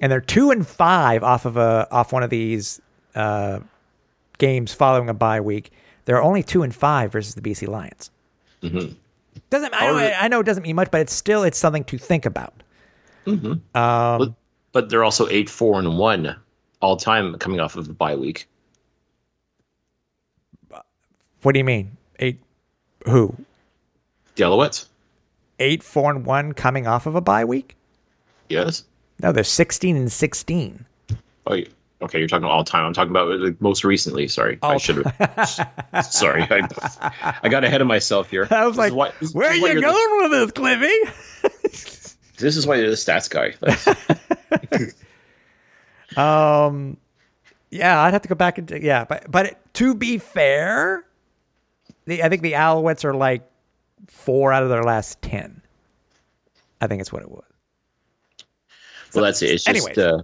[0.00, 2.80] and they're two and five off of a off one of these
[3.14, 3.60] uh,
[4.38, 5.70] games following a bye week.
[6.04, 8.10] They're only two and five versus the BC Lions.
[8.62, 8.94] Mm-hmm.
[9.50, 11.98] Doesn't I know, I know it doesn't mean much, but it's still it's something to
[11.98, 12.62] think about.
[13.26, 13.52] Mm-hmm.
[13.52, 14.32] Um, but,
[14.72, 16.36] but they're also eight four and one
[16.80, 18.48] all time coming off of the bye week.
[21.42, 21.96] What do you mean?
[22.18, 22.40] Eight
[23.06, 23.34] who?
[24.36, 24.86] The Alouettes.
[25.58, 27.76] Eight four and one coming off of a bye week?
[28.48, 28.84] Yes.
[29.22, 30.86] No, they're sixteen and sixteen.
[31.46, 31.58] Oh,
[32.02, 32.18] okay.
[32.18, 32.84] You're talking all time.
[32.86, 34.28] I'm talking about like, most recently.
[34.28, 36.04] Sorry, All I should have.
[36.10, 36.68] sorry, I,
[37.42, 38.46] I got ahead of myself here.
[38.50, 40.92] I was This like, why- "Where are you going with this, Cliffy?"
[42.36, 43.54] This is why you're the stats guy.
[46.16, 46.96] Um,
[47.70, 51.04] yeah, I'd have to go back and yeah, but but to be fair,
[52.06, 53.42] the I think the Alouettes are like
[54.06, 55.62] four out of their last ten.
[56.80, 57.44] I think it's what it was.
[59.14, 59.50] well, that's it.
[59.50, 59.76] It's just.
[59.76, 59.98] anyways.
[59.98, 60.22] Uh,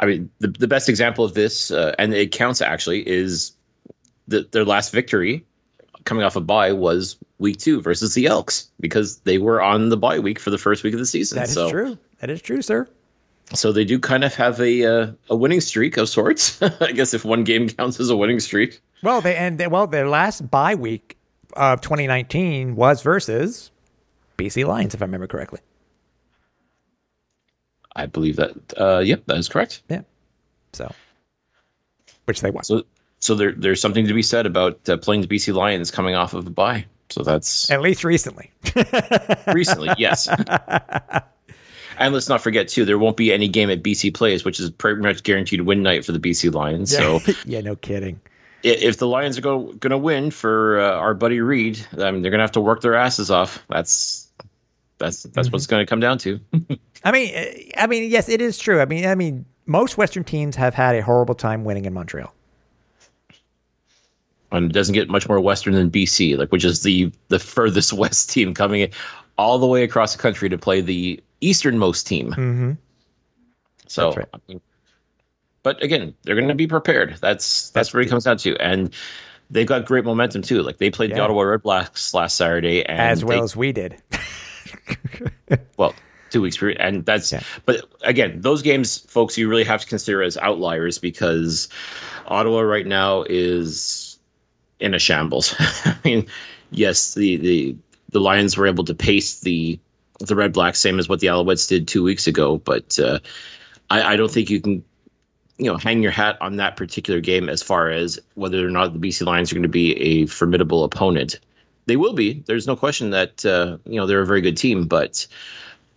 [0.00, 3.52] I mean, the the best example of this, uh, and it counts actually, is
[4.26, 5.44] the, their last victory
[6.04, 9.96] coming off a bye was week two versus the Elks because they were on the
[9.96, 11.36] bye week for the first week of the season.
[11.36, 11.98] That is so, true.
[12.20, 12.88] That is true, sir.
[13.52, 16.60] So they do kind of have a uh, a winning streak of sorts.
[16.80, 18.80] I guess if one game counts as a winning streak.
[19.02, 21.18] Well, they and they, well, their last bye week
[21.54, 23.70] of 2019 was versus
[24.38, 25.60] BC Lions, if I remember correctly.
[27.96, 28.52] I believe that.
[28.76, 29.82] Uh, yep, that is correct.
[29.88, 30.02] Yeah.
[30.72, 30.92] So,
[32.24, 32.64] which they won.
[32.64, 32.84] So
[33.18, 36.34] so there there's something to be said about uh, playing the BC Lions coming off
[36.34, 36.86] of a bye.
[37.10, 38.52] So that's At least recently.
[39.48, 40.28] recently, yes.
[42.00, 44.70] And let's not forget too, there won't be any game at BC Place, which is
[44.70, 46.90] pretty much guaranteed win night for the BC Lions.
[46.96, 48.18] So yeah, no kidding.
[48.62, 52.30] if the Lions are going to win for uh, our buddy Reed, I mean, they're
[52.30, 53.62] going to have to work their asses off.
[53.68, 54.29] That's
[55.00, 56.38] that's that's what's going to come down to.
[57.04, 57.34] I mean,
[57.76, 58.80] I mean, yes, it is true.
[58.80, 62.32] I mean, I mean, most Western teams have had a horrible time winning in Montreal.
[64.52, 67.92] and it doesn't get much more western than BC, like which is the the furthest
[68.04, 68.90] west team coming in
[69.38, 72.30] all the way across the country to play the easternmost team.
[72.30, 72.72] Mm-hmm.
[73.86, 74.26] So, right.
[74.34, 74.60] I mean,
[75.62, 77.10] but again, they're going to be prepared.
[77.20, 78.94] That's that's, That's what it comes down to, and
[79.50, 80.62] they've got great momentum too.
[80.62, 83.72] Like they played the Ottawa Red Blacks last Saturday, and As well they- as we
[83.72, 83.96] did.
[85.76, 85.94] well,
[86.30, 87.32] two weeks period, and that's.
[87.32, 87.42] Yeah.
[87.66, 91.68] But again, those games, folks, you really have to consider as outliers because
[92.26, 94.18] Ottawa right now is
[94.78, 95.54] in a shambles.
[95.58, 96.26] I mean,
[96.70, 97.76] yes, the the
[98.10, 99.78] the Lions were able to pace the
[100.18, 103.18] the Red Blacks, same as what the Alouettes did two weeks ago, but uh,
[103.88, 104.84] I, I don't think you can.
[105.58, 108.94] You know, hang your hat on that particular game as far as whether or not
[108.94, 111.38] the BC Lions are going to be a formidable opponent.
[111.90, 112.44] They will be.
[112.46, 115.26] There's no question that uh, you know they're a very good team, but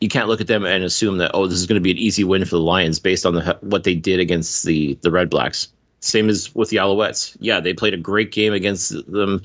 [0.02, 2.00] you can't look at them and assume that oh this is going to be an
[2.00, 5.30] easy win for the Lions based on the what they did against the the Red
[5.30, 5.68] Blacks.
[6.00, 7.38] Same as with the Alouettes.
[7.40, 9.44] Yeah, they played a great game against them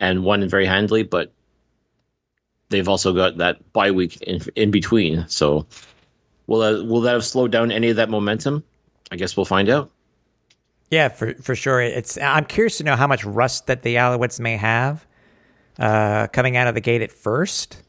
[0.00, 1.30] and won very handily, but
[2.70, 5.28] they've also got that bye week in, in between.
[5.28, 5.66] So
[6.46, 8.64] will that, will that have slowed down any of that momentum?
[9.12, 9.90] I guess we'll find out.
[10.90, 11.82] Yeah, for for sure.
[11.82, 15.04] It's I'm curious to know how much rust that the Alouettes may have.
[15.78, 17.82] Uh, coming out of the gate at first.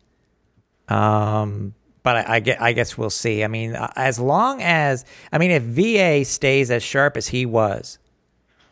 [0.87, 1.73] Um,
[2.03, 3.43] but I, I, get, I guess we'll see.
[3.43, 7.45] I mean, uh, as long as I mean, if VA stays as sharp as he
[7.45, 7.99] was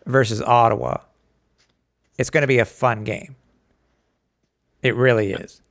[0.05, 0.97] versus Ottawa,
[2.17, 3.35] it's going to be a fun game.
[4.81, 5.61] It really is.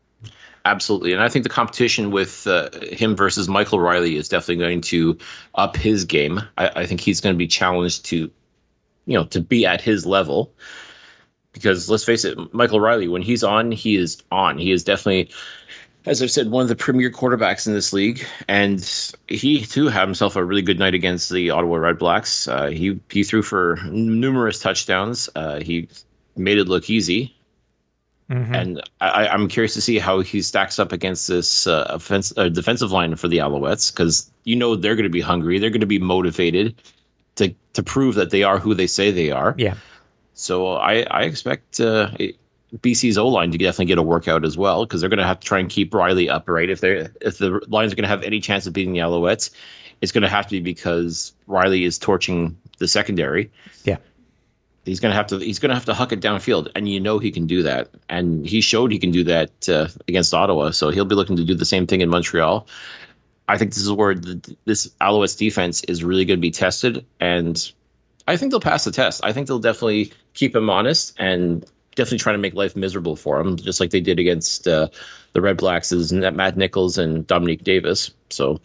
[0.65, 4.83] Absolutely, and I think the competition with uh, him versus Michael Reilly is definitely going
[4.83, 5.17] to
[5.55, 6.41] up his game.
[6.59, 8.31] I, I think he's going to be challenged to,
[9.07, 10.53] you know, to be at his level.
[11.53, 14.59] Because let's face it, Michael Reilly, when he's on, he is on.
[14.59, 15.31] He is definitely
[16.09, 18.81] as I've said, one of the premier quarterbacks in this league, and
[19.29, 22.49] he too had himself a really good night against the Ottawa Red Blacks.
[22.49, 25.29] Uh, he he threw for numerous touchdowns.
[25.35, 25.89] Uh, he
[26.35, 27.37] made it look easy,
[28.31, 28.55] mm-hmm.
[28.55, 32.49] and I, am curious to see how he stacks up against this uh, offense, uh,
[32.49, 35.81] defensive line for the Alouettes because you know they're going to be hungry, they're going
[35.81, 36.81] to be motivated
[37.37, 39.55] to to prove that they are who they say they are.
[39.59, 39.75] Yeah.
[40.39, 41.81] So I I expect.
[41.81, 42.11] Uh,
[42.77, 45.41] BC's O line to definitely get a workout as well because they're going to have
[45.41, 46.69] to try and keep Reilly upright.
[46.69, 49.51] If they if the Lions are going to have any chance of beating the Alouettes,
[50.03, 53.51] it's going to have to be because Reilly is torching the secondary.
[53.85, 53.97] Yeah,
[54.85, 57.01] he's going to have to he's going to have to huck it downfield, and you
[57.01, 60.71] know he can do that, and he showed he can do that uh, against Ottawa.
[60.71, 62.67] So he'll be looking to do the same thing in Montreal.
[63.49, 67.05] I think this is where the, this Alouettes defense is really going to be tested,
[67.19, 67.73] and
[68.29, 69.23] I think they'll pass the test.
[69.25, 71.65] I think they'll definitely keep him honest and
[71.95, 74.89] definitely trying to make life miserable for him, just like they did against uh,
[75.33, 78.11] the Red Blacks, is Matt Nichols and Dominique Davis.
[78.29, 78.61] So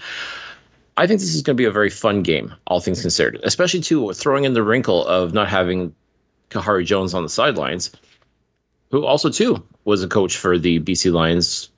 [0.97, 3.79] I think this is going to be a very fun game, all things considered, especially
[3.79, 5.95] too throwing in the wrinkle of not having
[6.49, 7.89] Khari Jones on the sidelines,
[8.91, 11.69] who also too was a coach for the BC Lions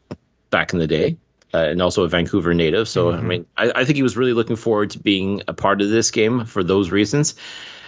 [0.50, 1.18] back in the day.
[1.54, 2.86] Uh, and also a Vancouver native.
[2.86, 3.18] So, mm-hmm.
[3.18, 5.90] I mean, I, I think he was really looking forward to being a part of
[5.90, 7.36] this game for those reasons.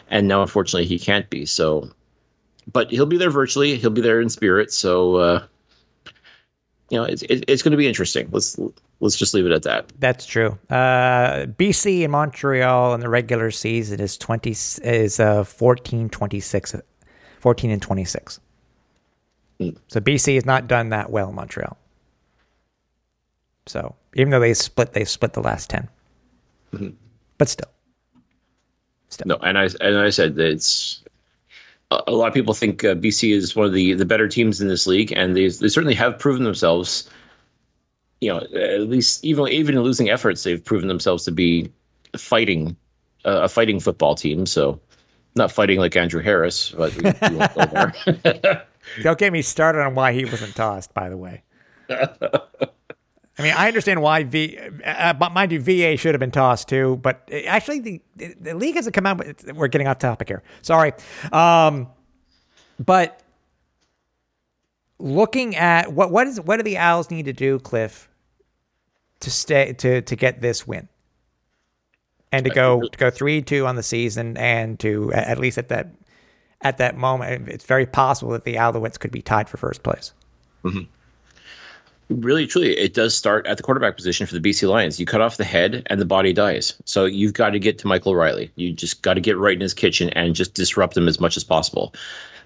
[0.10, 1.45] And now, unfortunately, he can't be.
[1.45, 1.89] So,
[2.72, 3.76] but he'll be there virtually.
[3.76, 4.72] He'll be there in spirit.
[4.72, 5.45] So, uh,
[6.89, 8.30] you know, it's it, it's going to be interesting.
[8.32, 8.58] Let's
[8.99, 9.91] let's just leave it at that.
[9.99, 10.58] That's true.
[10.70, 16.76] Uh, BC and Montreal in the regular season is twenty is uh 14, 26,
[17.39, 18.39] 14 and twenty six.
[19.60, 19.78] Mm.
[19.88, 21.78] So BC has not done that well in Montreal.
[23.66, 25.89] So even though they split, they split the last 10
[26.74, 26.89] mm-hmm.
[27.38, 27.70] But still,
[29.10, 29.28] still.
[29.28, 31.03] No, and I and I said it's
[31.89, 34.68] a lot of people think uh, BC is one of the, the better teams in
[34.68, 37.10] this league, and they they certainly have proven themselves.
[38.20, 41.72] You know, at least even even in losing efforts, they've proven themselves to be
[42.18, 42.76] fighting
[43.24, 44.45] uh, a fighting football team.
[44.45, 44.80] So,
[45.36, 47.66] not fighting like Andrew Harris, but we, we won't go
[48.24, 48.66] there.
[49.03, 50.93] Don't get me started on why he wasn't tossed.
[50.93, 51.43] By the way.
[53.38, 56.67] I mean, I understand why V, uh, but mind you, VA should have been tossed
[56.67, 56.97] too.
[56.97, 58.01] But actually, the
[58.39, 59.19] the league hasn't come out.
[59.19, 60.41] With, we're getting off topic here.
[60.63, 60.93] Sorry,
[61.31, 61.88] um,
[62.79, 63.21] but
[64.97, 68.09] looking at what what is what do the Als need to do, Cliff,
[69.19, 70.88] to stay to to get this win,
[72.31, 75.69] and to go to go three two on the season, and to at least at
[75.69, 75.89] that
[76.61, 80.13] at that moment, it's very possible that the Alouettes could be tied for first place.
[80.63, 80.91] Mm-hmm
[82.10, 84.99] really truly it does start at the quarterback position for the BC Lions.
[84.99, 86.74] You cut off the head and the body dies.
[86.86, 88.51] So you've got to get to Michael Reilly.
[88.55, 91.38] You just got to get right in his kitchen and just disrupt him as much
[91.38, 91.93] as possible.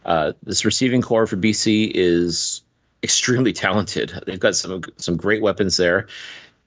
[0.06, 2.62] Uh, this receiving corps for BC is
[3.04, 4.22] extremely talented.
[4.26, 6.08] They've got some some great weapons there.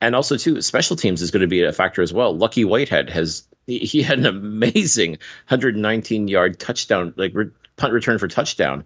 [0.01, 2.37] And also too, special teams is going to be a factor as well.
[2.37, 5.13] Lucky Whitehead has he had an amazing
[5.49, 8.85] 119 yard touchdown, like re- punt return for touchdown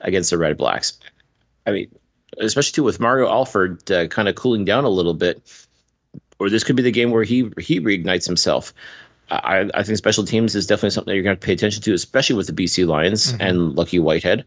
[0.00, 0.98] against the Red Blacks.
[1.66, 1.97] I mean,
[2.40, 5.42] especially too with Mario Alford uh, kind of cooling down a little bit,
[6.38, 8.72] or this could be the game where he he reignites himself.
[9.30, 11.92] I, I think special teams is definitely something that you're going to pay attention to,
[11.92, 13.42] especially with the BC Lions mm-hmm.
[13.42, 14.46] and Lucky Whitehead.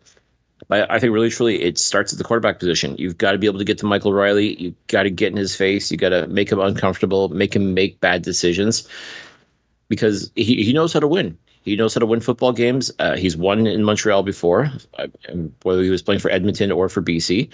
[0.68, 2.96] But I think really truly it starts at the quarterback position.
[2.98, 4.60] You've got to be able to get to Michael Reilly.
[4.62, 5.92] You've got to get in his face.
[5.92, 8.88] You got to make him uncomfortable, make him make bad decisions
[9.88, 11.38] because he, he knows how to win.
[11.64, 12.92] He knows how to win football games.
[13.00, 15.08] Uh, he's won in Montreal before, uh,
[15.62, 17.50] whether he was playing for Edmonton or for BC.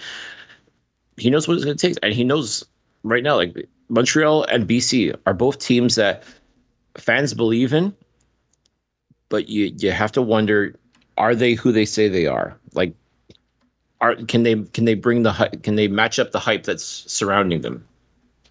[1.18, 2.64] He knows what it's going to take, and he knows
[3.02, 6.24] right now, like Montreal and BC are both teams that
[6.96, 7.94] fans believe in,
[9.28, 10.74] but you you have to wonder:
[11.18, 12.56] Are they who they say they are?
[12.72, 12.94] Like,
[14.00, 15.32] are can they can they bring the
[15.62, 17.86] can they match up the hype that's surrounding them?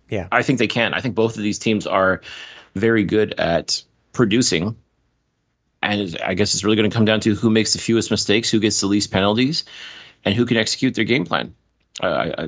[0.10, 0.94] Yeah, I think they can.
[0.94, 2.22] I think both of these teams are
[2.76, 3.82] very good at
[4.12, 4.76] producing
[5.88, 8.50] and I guess it's really going to come down to who makes the fewest mistakes,
[8.50, 9.64] who gets the least penalties,
[10.26, 11.56] and who can execute their game plan.
[12.04, 12.44] Uh, I,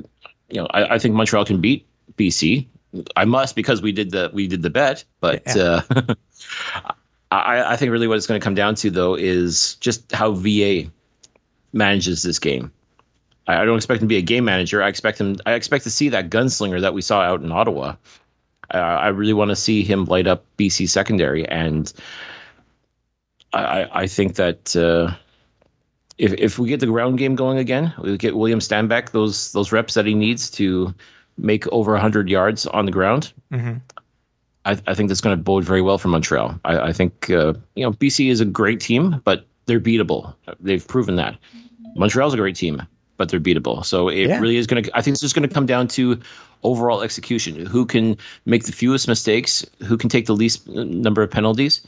[0.50, 1.86] you know, I, I, think Montreal can beat
[2.16, 2.66] BC.
[3.16, 5.82] I must because we did the we did the bet, but yeah.
[5.90, 6.14] uh,
[7.30, 10.32] I, I think really what it's going to come down to though is just how
[10.32, 10.90] VA
[11.72, 12.72] manages this game.
[13.46, 14.82] I, don't expect him to be a game manager.
[14.82, 15.36] I expect him.
[15.46, 17.96] I expect to see that gunslinger that we saw out in Ottawa.
[18.72, 21.92] Uh, I really want to see him light up BC secondary, and
[23.52, 25.14] I, I think that uh,
[26.18, 29.72] if if we get the ground game going again, we get William Stanback those those
[29.72, 30.94] reps that he needs to
[31.36, 33.32] make over 100 yards on the ground.
[33.52, 33.78] Mm-hmm.
[34.66, 36.60] I, I, think that's going to bode very well for Montreal.
[36.66, 40.34] I, I think uh, you know BC is a great team, but they're beatable.
[40.60, 41.38] They've proven that.
[41.96, 42.82] Montreal's a great team,
[43.16, 43.84] but they're beatable.
[43.84, 44.38] So it yeah.
[44.38, 44.96] really is going to.
[44.96, 46.20] I think it's just going to come down to
[46.62, 47.64] overall execution.
[47.64, 49.64] Who can make the fewest mistakes?
[49.86, 51.80] Who can take the least number of penalties?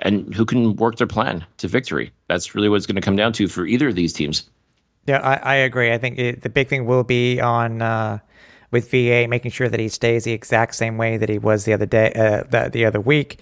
[0.00, 2.12] And who can work their plan to victory?
[2.28, 4.48] That's really what it's going to come down to for either of these teams.
[5.06, 5.92] Yeah, I, I agree.
[5.92, 8.18] I think it, the big thing will be on uh,
[8.70, 11.72] with VA, making sure that he stays the exact same way that he was the
[11.72, 13.40] other day, uh, the, the other week.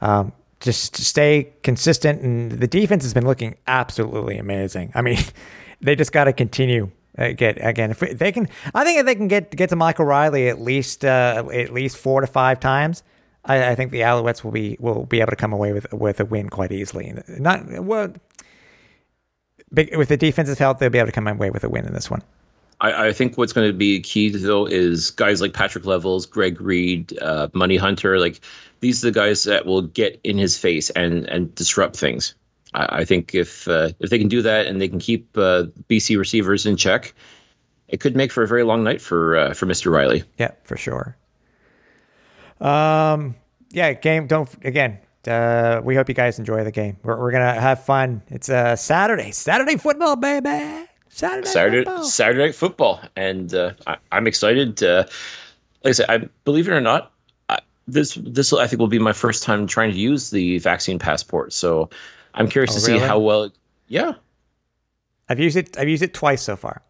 [0.00, 4.92] Um, just stay consistent, and the defense has been looking absolutely amazing.
[4.94, 5.18] I mean,
[5.80, 6.90] they just got to continue.
[7.16, 8.48] Uh, get again if they can.
[8.74, 11.96] I think if they can get get to Michael Reilly at least uh, at least
[11.96, 13.04] four to five times,
[13.46, 16.20] I, I, think the Alouettes will be will be able to come away with with
[16.20, 17.12] a win quite easily.
[17.28, 18.12] Not well,
[19.72, 21.92] big, with the defensive help, they'll be able to come away with a win in
[21.92, 22.22] this one.
[22.80, 26.60] I, I, think what's going to be key though is guys like Patrick Levels, Greg
[26.60, 28.18] Reed, uh, Money Hunter.
[28.18, 28.40] Like
[28.80, 32.34] these are the guys that will get in his face and and disrupt things.
[32.74, 35.64] I, I think if uh, if they can do that and they can keep uh,
[35.88, 37.14] BC receivers in check,
[37.88, 39.90] it could make for a very long night for uh, for Mr.
[39.90, 40.24] Reilly.
[40.38, 41.16] Yeah, for sure.
[42.60, 43.34] Um,
[43.70, 44.26] yeah, game.
[44.26, 44.98] Don't again.
[45.26, 46.96] Uh, we hope you guys enjoy the game.
[47.02, 48.22] We're, we're gonna have fun.
[48.28, 50.86] It's a uh, Saturday, Saturday football, baby.
[51.08, 52.04] Saturday, Saturday, football.
[52.04, 54.76] Saturday night football, and uh, I, am excited.
[54.78, 55.08] To,
[55.84, 57.12] like I said, I believe it or not,
[57.48, 60.98] I, this this I think will be my first time trying to use the vaccine
[60.98, 61.52] passport.
[61.52, 61.88] So
[62.34, 63.00] I'm curious oh, to really?
[63.00, 63.44] see how well.
[63.44, 63.52] It,
[63.88, 64.14] yeah,
[65.28, 65.78] I've used it.
[65.78, 66.82] I've used it twice so far.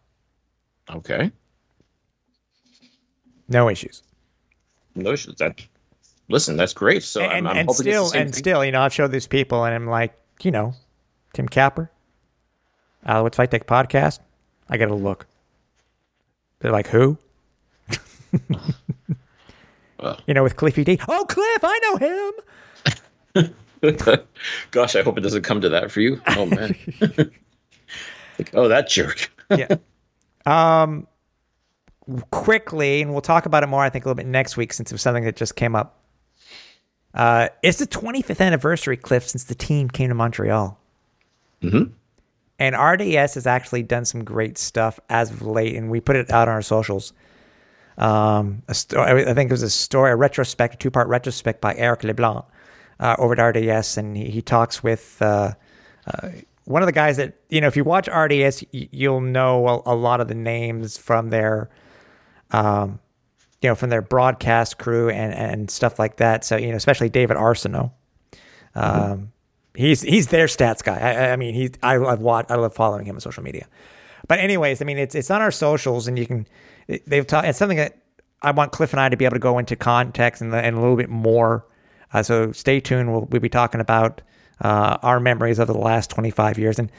[0.89, 1.31] Okay.
[3.47, 4.01] No issues.
[4.95, 5.15] No.
[5.15, 5.61] That
[6.29, 7.03] listen, that's great.
[7.03, 8.33] So and, I'm, I'm and still and thing.
[8.33, 10.73] still, you know, I've showed these people, and I'm like, you know,
[11.33, 11.91] Tim Capper,
[13.05, 14.19] Alouettes Flight Deck podcast.
[14.69, 15.27] I got to look.
[16.59, 17.17] They're like, who?
[19.99, 20.19] well.
[20.27, 20.99] You know, with Cliffy D.
[21.07, 23.51] Oh, Cliff, I know him.
[24.71, 26.21] Gosh, I hope it doesn't come to that for you.
[26.27, 26.75] Oh man.
[28.37, 29.31] like, oh, that jerk.
[29.49, 29.77] yeah.
[30.45, 31.07] Um.
[32.31, 33.83] Quickly, and we'll talk about it more.
[33.83, 35.99] I think a little bit next week, since it was something that just came up.
[37.13, 40.77] Uh, it's the 25th anniversary, Cliff, since the team came to Montreal.
[41.61, 41.93] Mm-hmm.
[42.59, 46.29] And RDS has actually done some great stuff as of late, and we put it
[46.29, 47.13] out on our socials.
[47.97, 51.75] Um, sto- I think it was a story, a retrospect, a two part retrospect by
[51.75, 52.45] Eric Leblanc
[52.99, 55.53] uh, over at RDS, and he, he talks with uh,
[56.07, 56.29] uh,
[56.65, 57.67] one of the guys that you know.
[57.67, 61.69] If you watch RDS, you'll know a, a lot of the names from their,
[62.55, 62.99] um,
[63.61, 66.43] you know, from their broadcast crew and and stuff like that.
[66.43, 67.91] So you know, especially David Arsenault.
[68.75, 69.25] Um, mm-hmm
[69.75, 70.97] he's he's their stats guy.
[70.97, 73.67] I, I mean, he's I love watch I love following him on social media.
[74.27, 76.47] But anyways, I mean, it's it's on our socials, and you can
[77.05, 77.97] they've taught it's something that
[78.41, 80.79] I want Cliff and I to be able to go into context and, and a
[80.79, 81.65] little bit more.
[82.13, 83.11] Uh, so stay tuned.
[83.11, 84.21] We'll we'll be talking about
[84.61, 86.91] uh, our memories of the last 25 years, and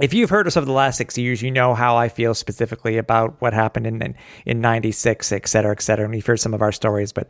[0.00, 2.98] if you've heard us over the last six years, you know how I feel specifically
[2.98, 6.04] about what happened in in, in '96, et cetera, et cetera.
[6.04, 7.28] And you've heard some of our stories, but.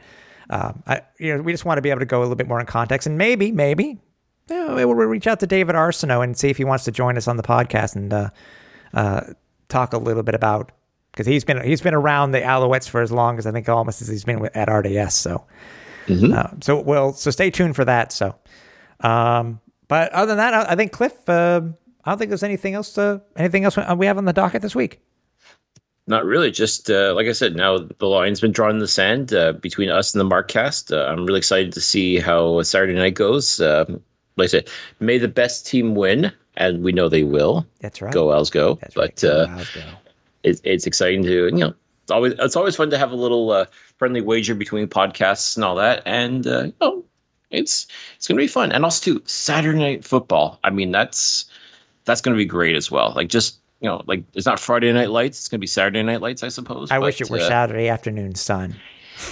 [0.48, 2.46] Um, I, you know, we just want to be able to go a little bit
[2.46, 3.98] more in context, and maybe, maybe,
[4.48, 7.26] yeah, we'll reach out to David Arsenault and see if he wants to join us
[7.26, 8.30] on the podcast and uh,
[8.94, 9.22] uh,
[9.68, 10.70] talk a little bit about
[11.10, 14.02] because he's been he's been around the Alouettes for as long as I think almost
[14.02, 15.14] as he's been with, at RDS.
[15.14, 15.46] So,
[16.06, 16.32] mm-hmm.
[16.32, 18.12] uh, so well, so stay tuned for that.
[18.12, 18.36] So,
[19.00, 21.28] um, but other than that, I, I think Cliff.
[22.06, 22.92] Uh, I don't think there's anything else.
[22.94, 25.00] to anything else we have on the docket this week?
[26.06, 26.52] Not really.
[26.52, 29.90] Just uh, like I said, now the line's been drawn in the sand uh, between
[29.90, 30.96] us and the Markcast.
[30.96, 33.60] Uh, I'm really excited to see how Saturday night goes.
[33.60, 34.00] Um,
[34.36, 34.68] like I said,
[35.00, 37.66] may the best team win, and we know they will.
[37.80, 38.12] That's right.
[38.12, 38.76] Go Als, go!
[38.80, 39.20] That's but right.
[39.20, 39.80] Go, uh, go.
[40.44, 41.74] It, it's exciting to you know.
[42.02, 45.64] It's always it's always fun to have a little uh, friendly wager between podcasts and
[45.64, 47.04] all that, and uh, you know,
[47.50, 48.70] it's it's gonna be fun.
[48.70, 50.60] And also too, Saturday night football.
[50.62, 51.46] I mean, that's
[52.06, 53.12] that's gonna be great as well.
[53.14, 55.38] Like just you know, like it's not Friday night lights.
[55.38, 56.90] It's gonna be Saturday night lights, I suppose.
[56.90, 58.76] I but, wish it were uh, Saturday afternoon sun.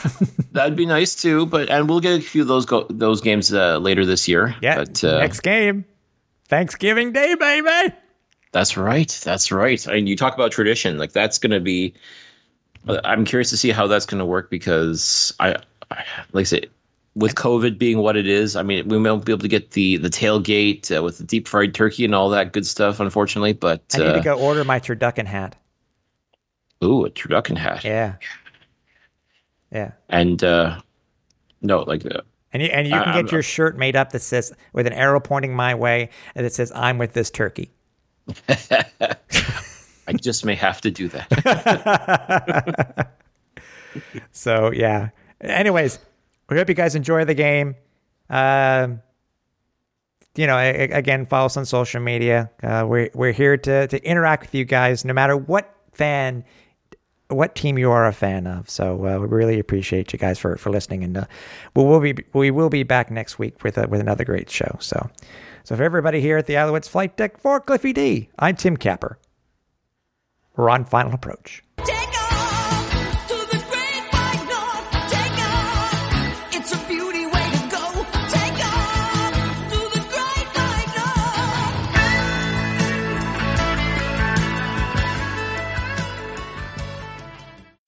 [0.52, 3.52] That'd be nice too, but and we'll get a few of those go, those games
[3.52, 4.54] uh, later this year.
[4.60, 5.84] Yeah, but, uh, next game,
[6.48, 7.94] Thanksgiving Day, baby.
[8.52, 9.20] That's right.
[9.24, 9.84] That's right.
[9.88, 11.92] Mean, you talk about tradition, like that's going to be.
[12.86, 15.56] I'm curious to see how that's going to work because I,
[15.90, 16.70] I, like I said,
[17.14, 19.96] with COVID being what it is, I mean, we won't be able to get the
[19.98, 23.52] the tailgate uh, with the deep fried turkey and all that good stuff, unfortunately.
[23.52, 25.56] But I need uh, to go order my turducken hat.
[26.82, 28.14] ooh, a turducken hat, Yeah.
[29.72, 29.92] Yeah.
[30.08, 30.80] and uh,
[31.62, 32.20] no, like uh,
[32.52, 35.18] And you, and you can get your shirt made up that says with an arrow
[35.18, 37.72] pointing my way and it says I'm with this turkey.
[40.06, 41.28] I just may have to do that.
[44.32, 45.10] So yeah.
[45.40, 45.98] Anyways,
[46.50, 47.74] we hope you guys enjoy the game.
[48.30, 49.00] Um,
[50.36, 52.50] you know, a- a- again, follow us on social media.
[52.62, 56.44] Uh, we're we're here to to interact with you guys, no matter what fan,
[57.28, 58.68] what team you are a fan of.
[58.68, 61.24] So uh, we really appreciate you guys for for listening, and uh,
[61.76, 64.76] we will be we will be back next week with uh, with another great show.
[64.80, 65.08] So,
[65.62, 69.18] so for everybody here at the Alouettes flight deck for Cliffy D, I'm Tim Capper.
[70.56, 71.62] We're on final approach.